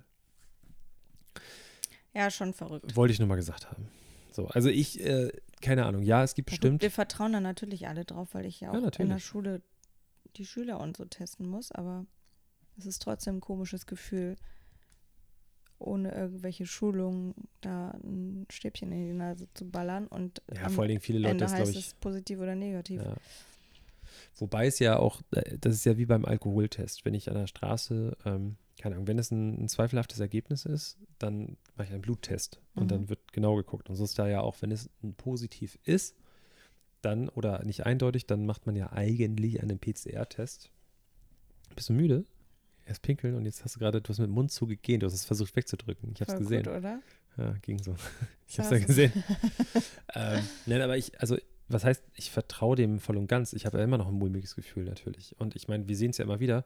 [2.14, 2.96] Ja, schon verrückt.
[2.96, 3.88] Wollte ich nur mal gesagt haben.
[4.32, 5.32] So, also ich, äh,
[5.62, 6.82] keine Ahnung, ja, es gibt Ja, gut, bestimmt.
[6.82, 9.20] Wir vertrauen da natürlich alle drauf, weil ich ja Ja, auch in der.
[9.20, 9.62] Schule
[10.36, 12.06] die Schüler und so testen muss, aber
[12.78, 14.36] es ist trotzdem ein komisches Gefühl,
[15.80, 20.90] ohne irgendwelche Schulungen da ein Stäbchen in die Nase zu ballern und Ja, vor allen
[20.90, 21.88] Dingen viele Leute Ende das, heißt ich.
[21.88, 23.02] es positiv oder negativ.
[23.02, 23.16] Ja.
[24.38, 27.06] Wobei es ja auch, äh, das ist ja wie beim Alkoholtest.
[27.06, 30.98] Wenn ich an der Straße, ähm, keine Ahnung, wenn es ein, ein zweifelhaftes Ergebnis ist,
[31.20, 32.88] dann mache ich einen Bluttest und Mhm.
[32.90, 33.90] dann wird genau geguckt.
[33.90, 36.16] Und so ist da ja auch, wenn es ein positiv ist,
[37.02, 40.70] dann oder nicht eindeutig, dann macht man ja eigentlich einen PCR-Test.
[41.76, 42.26] Bist du müde?
[42.86, 45.14] Erst pinkeln und jetzt hast du gerade, du hast mit dem Mund zugegehen, du hast
[45.14, 46.12] es versucht wegzudrücken.
[46.16, 46.64] Ich habe es gesehen.
[46.64, 47.02] Gut, oder?
[47.38, 47.96] Ja, ging so.
[48.48, 49.24] Ich habe Ja, es ja gesehen.
[50.16, 51.38] ähm, nein, aber ich, also,
[51.70, 53.54] was heißt, ich vertraue dem voll und ganz.
[53.54, 55.36] Ich habe ja immer noch ein mulmiges Gefühl natürlich.
[55.40, 56.66] Und ich meine, wir sehen es ja immer wieder.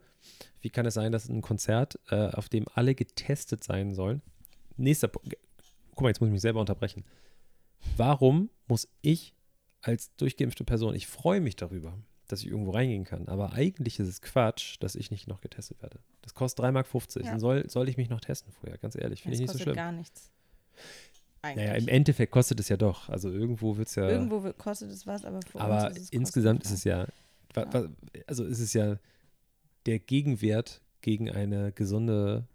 [0.62, 4.22] Wie kann es sein, dass ein Konzert, äh, auf dem alle getestet sein sollen,
[4.78, 5.36] nächster Punkt,
[5.91, 7.04] guck mal, jetzt muss ich mich selber unterbrechen.
[7.97, 9.34] Warum muss ich
[9.82, 11.97] als durchgeimpfte Person, ich freue mich darüber,
[12.28, 15.82] dass ich irgendwo reingehen kann, aber eigentlich ist es Quatsch, dass ich nicht noch getestet
[15.82, 15.99] werde.
[16.22, 16.86] Das kostet 3,50 Mark.
[17.16, 17.32] Ja.
[17.32, 19.64] Dann soll, soll ich mich noch testen vorher, ganz ehrlich, finde ich nicht so kostet
[19.64, 19.76] schlimm.
[19.76, 20.32] gar nichts.
[21.43, 21.65] Eigentlich.
[21.67, 23.09] Naja, im Endeffekt kostet es ja doch.
[23.09, 24.07] Also irgendwo wird es ja.
[24.07, 27.07] Irgendwo wi- kostet es was, aber für aber uns ist es insgesamt ist es ja,
[27.55, 27.89] wa- wa-
[28.27, 28.97] also ist es ja
[29.87, 32.45] der Gegenwert gegen eine gesunde,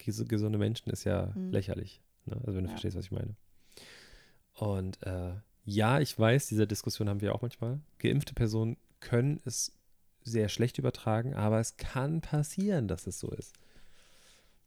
[0.00, 1.50] ges- gesunde Menschen ist ja Mhm.
[1.52, 2.00] lächerlich.
[2.24, 2.36] Ne?
[2.36, 2.70] Also wenn du Ja.
[2.70, 3.34] verstehst, was ich meine.
[4.54, 5.34] Und äh,
[5.64, 7.80] ja, ich weiß, diese Diskussion haben wir auch manchmal.
[7.98, 9.72] Geimpfte Personen können es
[10.24, 13.54] sehr schlecht übertragen, aber es kann passieren, dass es so ist.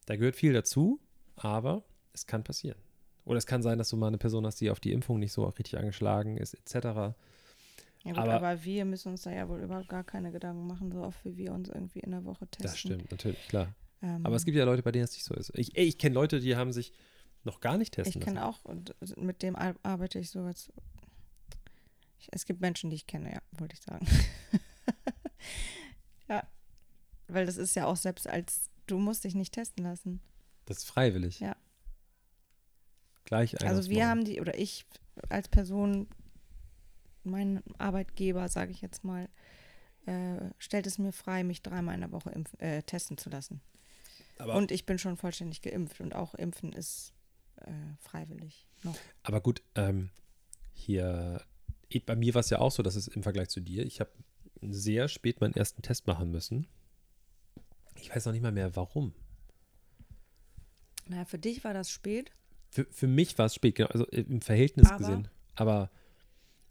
[0.06, 1.00] Da gehört viel dazu,
[1.36, 1.82] aber
[2.12, 2.78] es kann passieren.
[3.24, 5.32] Oder es kann sein, dass du mal eine Person hast, die auf die Impfung nicht
[5.32, 6.74] so richtig angeschlagen ist, etc.
[6.74, 7.14] Ja,
[8.04, 11.02] gut, aber- aber, wir müssen uns da ja wohl überhaupt gar keine Gedanken machen, so
[11.02, 12.62] oft wie wir uns irgendwie in der Woche testen.
[12.64, 13.74] Das stimmt, natürlich, klar.
[14.02, 15.52] Ähm, Aber es gibt ja Leute, bei denen es nicht so ist.
[15.56, 16.92] Ich, ich kenne Leute, die haben sich
[17.44, 20.72] noch gar nicht testen Ich kenne auch, und mit dem ar- arbeite ich so als.
[22.18, 24.06] Ich, es gibt Menschen, die ich kenne, ja, wollte ich sagen.
[26.28, 26.42] ja.
[27.28, 30.20] Weil das ist ja auch selbst als, du musst dich nicht testen lassen.
[30.66, 31.40] Das ist freiwillig.
[31.40, 31.56] Ja.
[33.32, 34.84] Gleich ein Also wir haben die, oder ich
[35.30, 36.06] als Person,
[37.24, 39.26] mein Arbeitgeber, sage ich jetzt mal,
[40.04, 43.62] äh, stellt es mir frei, mich dreimal in der Woche impf, äh, testen zu lassen.
[44.36, 47.14] aber, Und ich bin schon vollständig geimpft und auch Impfen ist
[47.56, 47.70] äh,
[48.00, 48.96] freiwillig noch.
[49.22, 50.10] aber gut, ähm,
[50.74, 51.42] hier,
[52.04, 54.10] bei mir war es ja auch so, dass es im Vergleich zu dir, ich habe
[54.60, 56.66] sehr spät meinen ersten Test machen müssen.
[57.98, 59.14] Ich weiß noch nicht mal mehr, warum.
[61.08, 62.30] Naja, für dich war das spät.
[62.72, 65.28] Für, für mich war es spät, genau, also im Verhältnis Aber gesehen.
[65.56, 65.90] Aber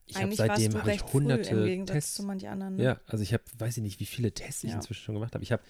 [0.08, 2.16] ich habe seitdem habe ich hunderte Tests.
[2.16, 2.76] zu manch anderen.
[2.76, 2.84] Ne?
[2.84, 4.78] Ja, also ich habe, weiß ich nicht, wie viele Tests ich Ja.
[4.78, 5.44] inzwischen schon gemacht habe.
[5.44, 5.62] Ich habe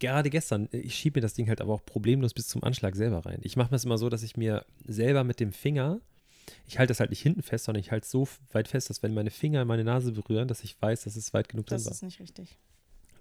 [0.00, 3.24] gerade gestern, ich schiebe mir das Ding halt aber auch problemlos bis zum Anschlag selber
[3.24, 3.38] rein.
[3.42, 6.00] Ich mache das immer so, dass ich mir selber mit dem Finger,
[6.66, 9.02] ich halte das halt nicht hinten fest, sondern ich halte es so weit fest, dass
[9.04, 11.86] wenn meine Finger meine Nase berühren, dass ich weiß, dass es weit genug Das drin
[11.86, 11.92] war.
[11.92, 12.58] ist nicht richtig.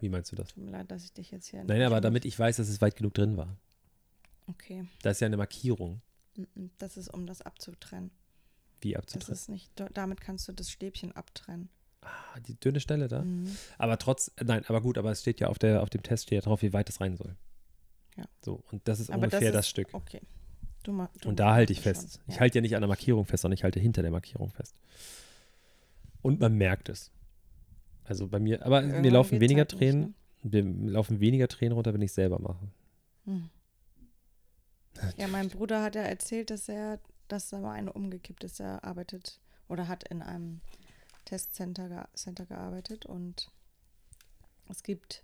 [0.01, 0.49] Wie meinst du das?
[0.49, 1.63] Tut mir leid, dass ich dich jetzt hier.
[1.63, 3.55] Nein, aber damit ich weiß, dass es weit genug drin war.
[4.47, 4.85] Okay.
[5.01, 6.01] Da ist ja eine Markierung,
[6.77, 8.11] Das ist, um das abzutrennen.
[8.81, 9.33] wie Das abzutrennen.
[9.33, 11.69] ist nicht, damit kannst du das Stäbchen abtrennen.
[12.01, 13.23] Ah, die dünne Stelle da.
[13.23, 13.55] Mhm.
[13.77, 16.23] Aber trotz, äh, nein, aber gut, aber es steht ja auf, der, auf dem Test
[16.27, 17.35] steht ja drauf, wie weit es rein soll.
[18.15, 18.25] Ja.
[18.43, 19.89] So, und das ist Aber ungefähr das, ist- Stück.
[19.93, 20.21] Okay.
[20.83, 22.13] Du du Und da halte ich das fest.
[22.13, 22.23] schon.
[22.27, 22.39] Ich Ja.
[22.41, 24.75] halte ja nicht an der Markierung fest, sondern ich halte hinter der Markierung fest.
[26.21, 27.11] Und man merkt es.
[28.05, 30.15] Also bei mir, aber mir Irgendwann laufen geht's weniger halt nicht, Tränen,
[30.83, 32.67] mir laufen weniger Tränen runter, wenn ich selber mache.
[33.25, 33.49] Hm.
[35.17, 38.59] Ja, mein Bruder hat ja erzählt, dass er, dass da mal eine umgekippt ist.
[38.59, 40.61] Er arbeitet oder hat in einem
[41.25, 43.51] Testcenter Center gearbeitet und
[44.69, 45.23] es gibt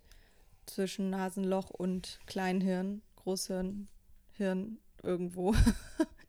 [0.66, 3.88] zwischen Nasenloch und Kleinhirn, Großhirn,
[4.32, 5.56] Hirn irgendwo,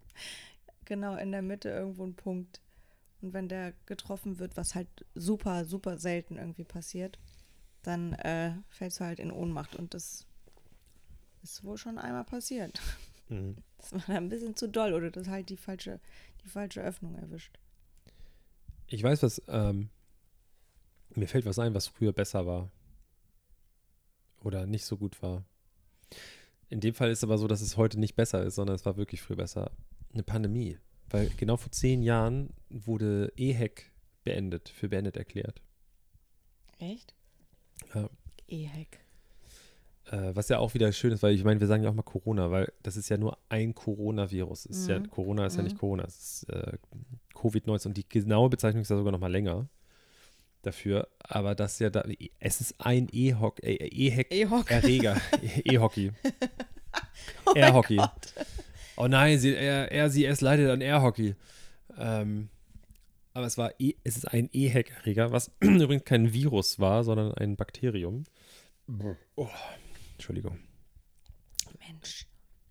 [0.85, 2.61] genau in der Mitte irgendwo ein Punkt.
[3.21, 7.19] Und wenn der getroffen wird, was halt super, super selten irgendwie passiert,
[7.83, 10.27] dann äh, fällst du halt in Ohnmacht und das
[11.43, 12.81] ist wohl schon einmal passiert.
[13.29, 13.57] Mhm.
[13.79, 16.01] Das war dann ein bisschen zu doll oder das halt die falsche,
[16.43, 17.59] die falsche Öffnung erwischt.
[18.87, 19.91] Ich weiß, was, ähm,
[21.15, 22.71] mir fällt was ein, was früher besser war.
[24.41, 25.45] Oder nicht so gut war.
[26.69, 28.85] In dem Fall ist es aber so, dass es heute nicht besser ist, sondern es
[28.85, 29.71] war wirklich früher besser.
[30.13, 30.79] Eine Pandemie.
[31.09, 33.91] Weil genau vor zehn Jahren wurde EHEC
[34.25, 35.63] beendet, für beendet erklärt.
[36.79, 37.15] Echt?
[37.95, 38.11] Ja.
[38.49, 39.04] E-Hack.
[40.11, 42.03] Äh, was ja auch wieder schön ist, weil ich meine, wir sagen ja auch mal
[42.03, 44.67] Corona, weil das ist ja nur ein Coronavirus.
[44.67, 45.11] Ist ja, Mhm.
[45.11, 45.81] Corona ist ja nicht Mhm.
[45.81, 46.73] Corona, es ist äh,
[47.35, 49.69] Covid-19 und die genaue Bezeichnung ist ja sogar noch mal länger
[50.63, 51.09] dafür.
[51.21, 52.05] Aber das ist ja da,
[52.39, 53.77] es ist ein E-Hock, äh.
[54.69, 55.21] Erreger,
[55.65, 56.13] E-Hockey.
[57.47, 58.01] Oh Airhockey.
[58.97, 61.35] Oh nein, sie, er, er, sie, es leidet an Airhockey.
[61.99, 62.49] Ähm,
[63.33, 67.57] aber es war, e, es ist ein E-Hack-Erreger, was übrigens kein Virus war, sondern ein
[67.57, 68.25] Bakterium.
[69.35, 69.49] Oh,
[70.15, 70.59] Entschuldigung.
[71.87, 72.27] Mensch.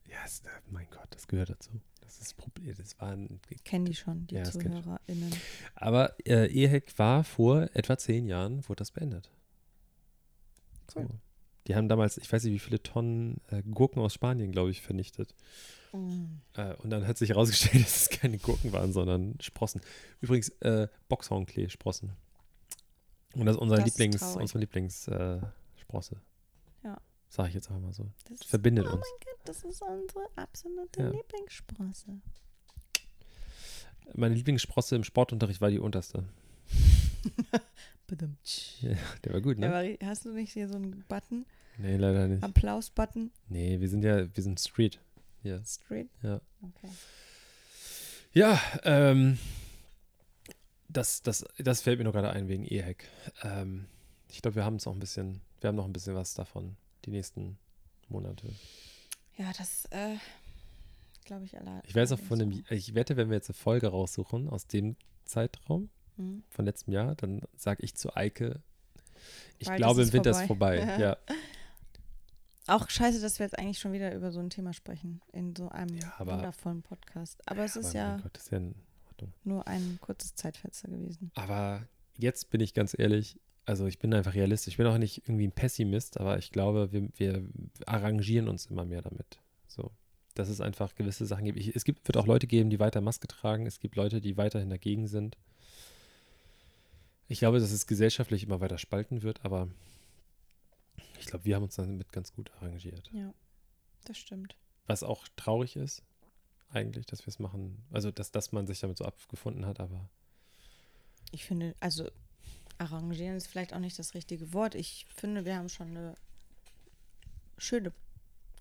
[0.06, 1.72] Ja, es, äh, mein Gott, das gehört dazu.
[2.02, 2.74] Das ist das Problem.
[2.76, 4.44] Das war ein, Kennen die schon, die Ja.
[4.44, 5.34] ZuhörerInnen.
[5.76, 9.32] aber äh, E-Hack war vor etwa zehn Jahren, wurde das beendet.
[10.96, 11.04] Cool.
[11.08, 11.20] So.
[11.68, 14.82] Die haben damals, ich weiß nicht, wie viele Tonnen äh, Gurken aus Spanien, glaube ich,
[14.82, 15.34] vernichtet.
[15.94, 16.26] Mm.
[16.56, 19.80] Äh, und dann hat sich herausgestellt, dass es keine Gurken waren, sondern Sprossen.
[20.20, 22.12] Übrigens, äh, Boxhornklee-Sprossen.
[23.36, 24.42] Und das ist unser Das ist Lieblings, traurig.
[24.42, 26.22] unsere Lieblingssprosse.
[27.34, 27.42] Äh, Sprosse.
[27.42, 27.44] Ja.
[27.44, 28.08] Sag ich jetzt auch mal so.
[28.30, 29.02] Das ist, Verbindet oh uns.
[29.02, 31.10] mein Gott, das ist unsere absolute Ja.
[31.10, 32.22] Lieblingssprosse.
[34.16, 36.24] Meine Lieblingssprosse im Sportunterricht war die unterste.
[38.82, 39.68] Ja, der war gut, ne?
[39.68, 42.44] aber hast du nicht hier so einen Button, Nee, leider nicht.
[42.44, 43.32] Applaus-Button?
[43.50, 45.00] Nee, wir sind ja, wir sind Street.
[45.42, 45.64] Hier.
[45.66, 46.08] Straight?
[46.22, 46.40] Ja.
[46.62, 46.90] Okay.
[48.34, 49.40] Ja, ähm,
[50.88, 53.06] das, das, das fällt mir nur gerade ein wegen E-Hack.
[53.42, 53.86] Ähm,
[54.30, 56.76] ich glaube, wir haben es auch ein bisschen, wir haben noch ein bisschen was davon,
[57.06, 57.58] die nächsten
[58.10, 58.48] Monate.
[59.38, 60.16] Ja, das, äh,
[61.26, 61.82] glaube ich, alle.
[61.86, 64.96] Ich weiß auch von dem, ich wette, wenn wir jetzt eine Folge raussuchen aus dem
[65.26, 66.24] Zeitraum so.
[66.24, 66.44] Hm.
[66.50, 68.62] von letztem Jahr, dann sage ich zu Eike,
[69.58, 70.78] ich Bald glaube, im Winter ist vorbei.
[71.00, 71.18] ja.
[72.68, 75.70] Auch scheiße, dass wir jetzt eigentlich schon wieder über so ein Thema sprechen, in so
[75.70, 77.42] einem Ja, aber- wundervollen Podcast.
[77.48, 78.60] Aber es ist mein ja Gott, ist ja
[79.44, 81.32] nur ein kurzes Zeitfenster gewesen.
[81.36, 81.88] Aber
[82.18, 84.74] jetzt bin ich ganz ehrlich, also ich bin einfach realistisch.
[84.74, 87.44] Ich bin auch nicht irgendwie ein Pessimist, aber ich glaube, wir, wir
[87.86, 89.40] arrangieren uns immer mehr damit.
[89.68, 89.92] So,
[90.36, 91.60] dass es einfach gewisse Sachen gibt.
[91.60, 93.66] Ich, es gibt, wird auch Leute geben, die weiter Maske tragen.
[93.66, 95.38] Es gibt Leute, die weiterhin dagegen sind.
[97.28, 99.70] Ich glaube, dass es gesellschaftlich immer weiter spalten wird, aber
[101.20, 103.10] ich glaube, wir haben uns damit ganz gut arrangiert.
[103.14, 103.34] Ja,
[104.04, 104.58] das stimmt.
[104.88, 106.04] Was auch traurig ist,
[106.70, 107.82] eigentlich, dass wir es machen.
[107.92, 110.10] Also, dass, dass man sich damit so abgefunden hat, aber
[111.32, 112.10] Ich finde, also
[112.78, 114.76] arrangieren ist vielleicht auch nicht das richtige Wort.
[114.76, 116.16] Ich finde, wir haben schon eine
[117.58, 117.94] schöne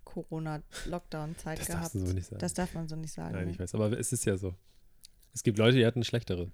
[0.04, 1.92] Corona-Lockdown-Zeit das gehabt.
[1.92, 2.36] so.
[2.36, 3.34] Das darf man so nicht sagen.
[3.34, 3.50] Nein, ne?
[3.52, 4.54] ich weiß, aber es ist ja so.
[5.34, 6.50] Es gibt Leute, die hatten schlechtere.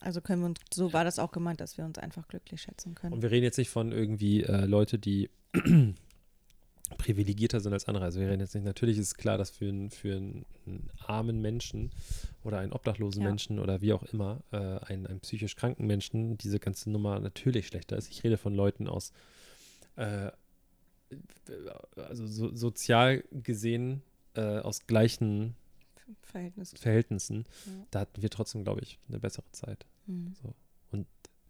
[0.00, 2.94] Also können wir uns, so war das auch gemeint, dass wir uns einfach glücklich schätzen
[2.94, 3.14] können.
[3.14, 5.30] Und wir reden jetzt nicht von irgendwie äh, Leute, die
[6.98, 8.04] privilegierter sind als andere.
[8.04, 11.40] Also wir reden jetzt nicht, natürlich ist klar, dass für, einen- für einen, einen armen
[11.40, 11.90] Menschen
[12.44, 13.28] oder einen obdachlosen Ja.
[13.28, 17.66] Menschen oder wie auch immer, äh, einen, einen psychisch kranken Menschen diese ganze Nummer natürlich
[17.68, 18.10] schlechter ist.
[18.10, 19.12] Ich rede von Leuten aus,
[19.96, 20.30] äh,
[21.96, 24.02] also so, sozial gesehen
[24.34, 25.54] äh, aus gleichen
[26.22, 26.72] Verhältnis.
[26.76, 27.44] Verhältnissen.
[27.66, 27.72] Ja.
[27.90, 29.86] Da hatten wir trotzdem, glaube ich, eine bessere Zeit.
[30.06, 30.34] Mhm.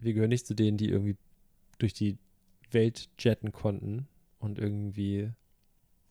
[0.00, 1.16] Wir gehören nicht zu denen, die irgendwie
[1.78, 2.18] durch die
[2.70, 4.06] Welt jetten konnten
[4.38, 5.32] und irgendwie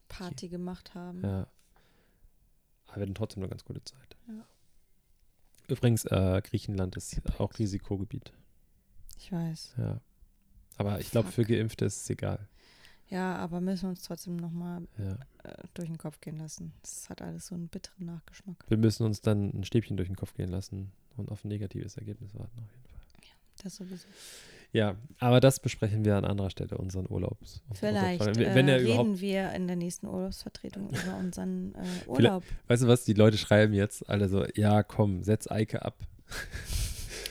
[0.07, 1.23] Party gemacht haben.
[1.23, 1.47] Ja.
[2.87, 4.15] Aber wir hatten trotzdem eine ganz gute Zeit.
[4.27, 4.45] Ja.
[5.67, 8.31] Übrigens, äh, Griechenland ist auch Risikogebiet.
[9.17, 9.75] Ich weiß.
[9.77, 9.99] Ja.
[10.77, 11.43] Aber ich glaube, für.
[11.43, 12.47] Geimpfte ist es egal.
[13.09, 15.17] Ja, aber müssen wir uns trotzdem nochmal Ja.
[15.43, 16.73] äh, durch den Kopf gehen lassen.
[16.81, 18.57] Das hat alles so einen bitteren Nachgeschmack.
[18.67, 21.97] Wir müssen uns dann ein Stäbchen durch den Kopf gehen lassen und auf ein negatives
[21.97, 22.97] Ergebnis warten, auf jeden Fall.
[23.63, 24.07] Das sowieso.
[24.73, 27.61] Ja, aber das besprechen wir an anderer Stelle, unseren Urlaubs.
[27.73, 28.45] Vielleicht Urlaubsfall.
[28.51, 32.43] äh, Wenn er reden wir in der nächsten Urlaubsvertretung über unseren äh, Urlaub.
[32.67, 35.95] weißt du was, die Leute schreiben jetzt alle so, ja komm, setz Eike ab.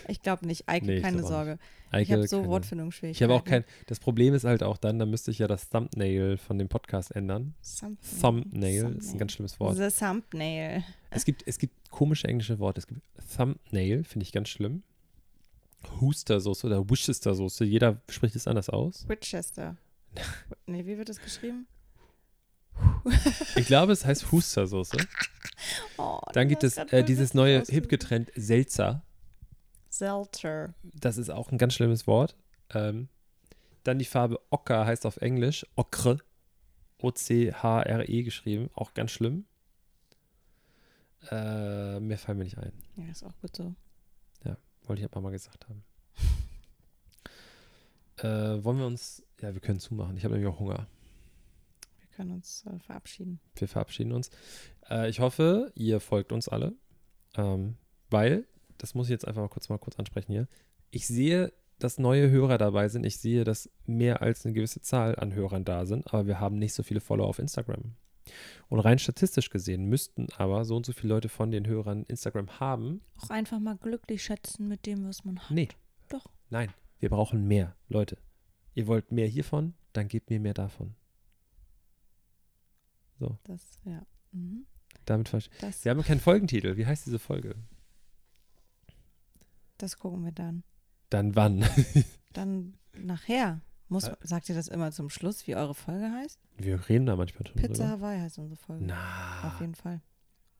[0.08, 0.68] Ich glaube nicht.
[0.68, 1.58] Eike, Nee, keine Sorge.
[1.90, 3.14] Eike, ich habe so keine- Wortfindungsschwierigkeiten.
[3.14, 5.68] Ich habe auch kein, das Problem ist halt auch dann, da müsste ich ja das
[5.68, 7.54] Thumbnail von dem Podcast ändern.
[7.60, 8.20] Something.
[8.20, 9.76] Thumbnail ist ein ganz schlimmes Wort.
[9.76, 10.82] The Thumbnail.
[11.10, 12.78] Es gibt, es gibt komische englische Worte.
[12.80, 13.00] Es gibt
[13.36, 14.82] Thumbnail, finde ich ganz schlimm.
[16.00, 19.08] Hustersoße oder Worcestersoße, jeder spricht es anders aus.
[19.08, 19.76] Winchester.
[20.66, 21.66] nee, wie wird das geschrieben?
[23.56, 24.96] Ich glaube, es heißt Hustersoße.
[25.96, 27.90] Oh, Dann gibt es äh, dieses neue ausgedrückt.
[27.90, 29.02] Hip-Getränk Seltzer.
[29.88, 30.74] Seltzer.
[30.82, 32.36] Das ist auch ein ganz schlimmes Wort.
[32.70, 33.08] Ähm,
[33.82, 36.18] dann die Farbe Ocker heißt auf Englisch Ocre.
[36.98, 38.68] O-C-H-R-E geschrieben.
[38.74, 39.46] Auch ganz schlimm.
[41.30, 42.72] Äh, mehr fallen mir nicht ein.
[42.96, 43.74] Ja, ist auch gut so.
[44.86, 45.84] Wollte ich aber mal gesagt haben.
[48.18, 49.22] äh, wollen wir uns.
[49.40, 50.16] Ja, wir können zumachen.
[50.16, 50.86] Ich habe nämlich auch Hunger.
[52.00, 53.40] Wir können uns äh, verabschieden.
[53.54, 54.30] Wir verabschieden uns.
[54.88, 56.74] Äh, ich hoffe, ihr folgt uns alle.
[57.36, 57.76] Ähm,
[58.10, 58.46] weil,
[58.78, 60.48] das muss ich jetzt einfach mal kurz mal kurz ansprechen hier.
[60.90, 63.04] Ich sehe, dass neue Hörer dabei sind.
[63.04, 66.58] Ich sehe, dass mehr als eine gewisse Zahl an Hörern da sind, aber wir haben
[66.58, 67.94] nicht so viele Follower auf Instagram.
[68.68, 72.60] Und rein statistisch gesehen müssten aber so und so viele Leute von den Hörern Instagram
[72.60, 73.00] haben.
[73.22, 75.50] Auch einfach mal glücklich schätzen mit dem, was man hat.
[75.50, 75.68] Nee.
[76.08, 76.26] Doch.
[76.50, 77.76] Nein, wir brauchen mehr.
[77.88, 78.18] Leute,
[78.74, 80.94] ihr wollt mehr hiervon, dann gebt mir mehr davon.
[83.44, 84.04] Das, ja.
[84.32, 84.66] Mhm.
[85.04, 86.76] Damit Das, Wir haben keinen Folgentitel.
[86.76, 87.54] Wie heißt diese Folge?
[89.78, 90.64] das gucken wir dann.
[91.10, 91.64] Dann wann?
[92.32, 93.60] Dann nachher.
[93.88, 96.40] Muss, sagt ihr das immer zum Schluss, wie eure Folge heißt?
[96.58, 97.60] Wir reden da manchmal drüber.
[97.68, 98.84] Pizza Hawaii heißt unsere Folge.
[98.84, 100.00] Na, Auf jeden Fall.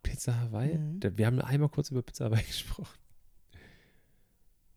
[0.03, 0.79] Pizza Hawaii?
[0.79, 1.01] Mhm.
[1.17, 2.97] Wir haben einmal kurz über Pizza Hawaii gesprochen.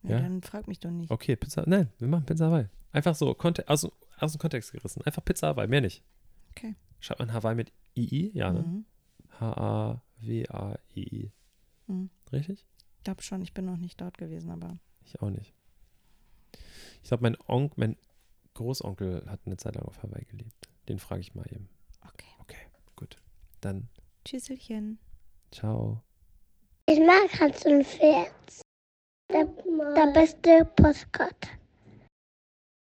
[0.04, 0.20] Ja, Ja?
[0.22, 1.12] Dann frag mich doch nicht.
[1.12, 2.66] Okay, Pizza, nein, wir machen Pizza Hawaii.
[2.92, 5.04] Einfach so, aus, dem- aus dem Kontext gerissen.
[5.04, 6.04] Einfach Pizza Hawaii, mehr nicht.
[6.52, 6.76] Okay.
[7.00, 8.32] Schreibt man Hawaii mit II?
[8.34, 8.62] Ja, ne?
[8.64, 8.86] Mhm.
[9.40, 11.32] H-A-W-A-I-I.
[11.88, 12.10] Mhm.
[12.32, 12.66] Richtig?
[12.98, 15.54] Ich glaube schon, ich bin noch nicht dort gewesen, aber Ich auch nicht.
[17.02, 17.98] Ich glaube, mein Onkel, mein
[18.60, 20.68] Großonkel hat eine Zeit lang auf Hawaii gelebt.
[20.90, 21.70] Den frage ich mal eben.
[22.06, 22.28] okay.
[22.40, 22.58] Okay,
[22.98, 23.16] gut.
[23.62, 23.88] Dann,
[24.26, 25.00] Tschüsselchen.
[25.52, 26.04] ciao.
[26.86, 28.34] Ich mag Hans und Pferd.
[29.32, 31.48] Der, der beste Postkarte.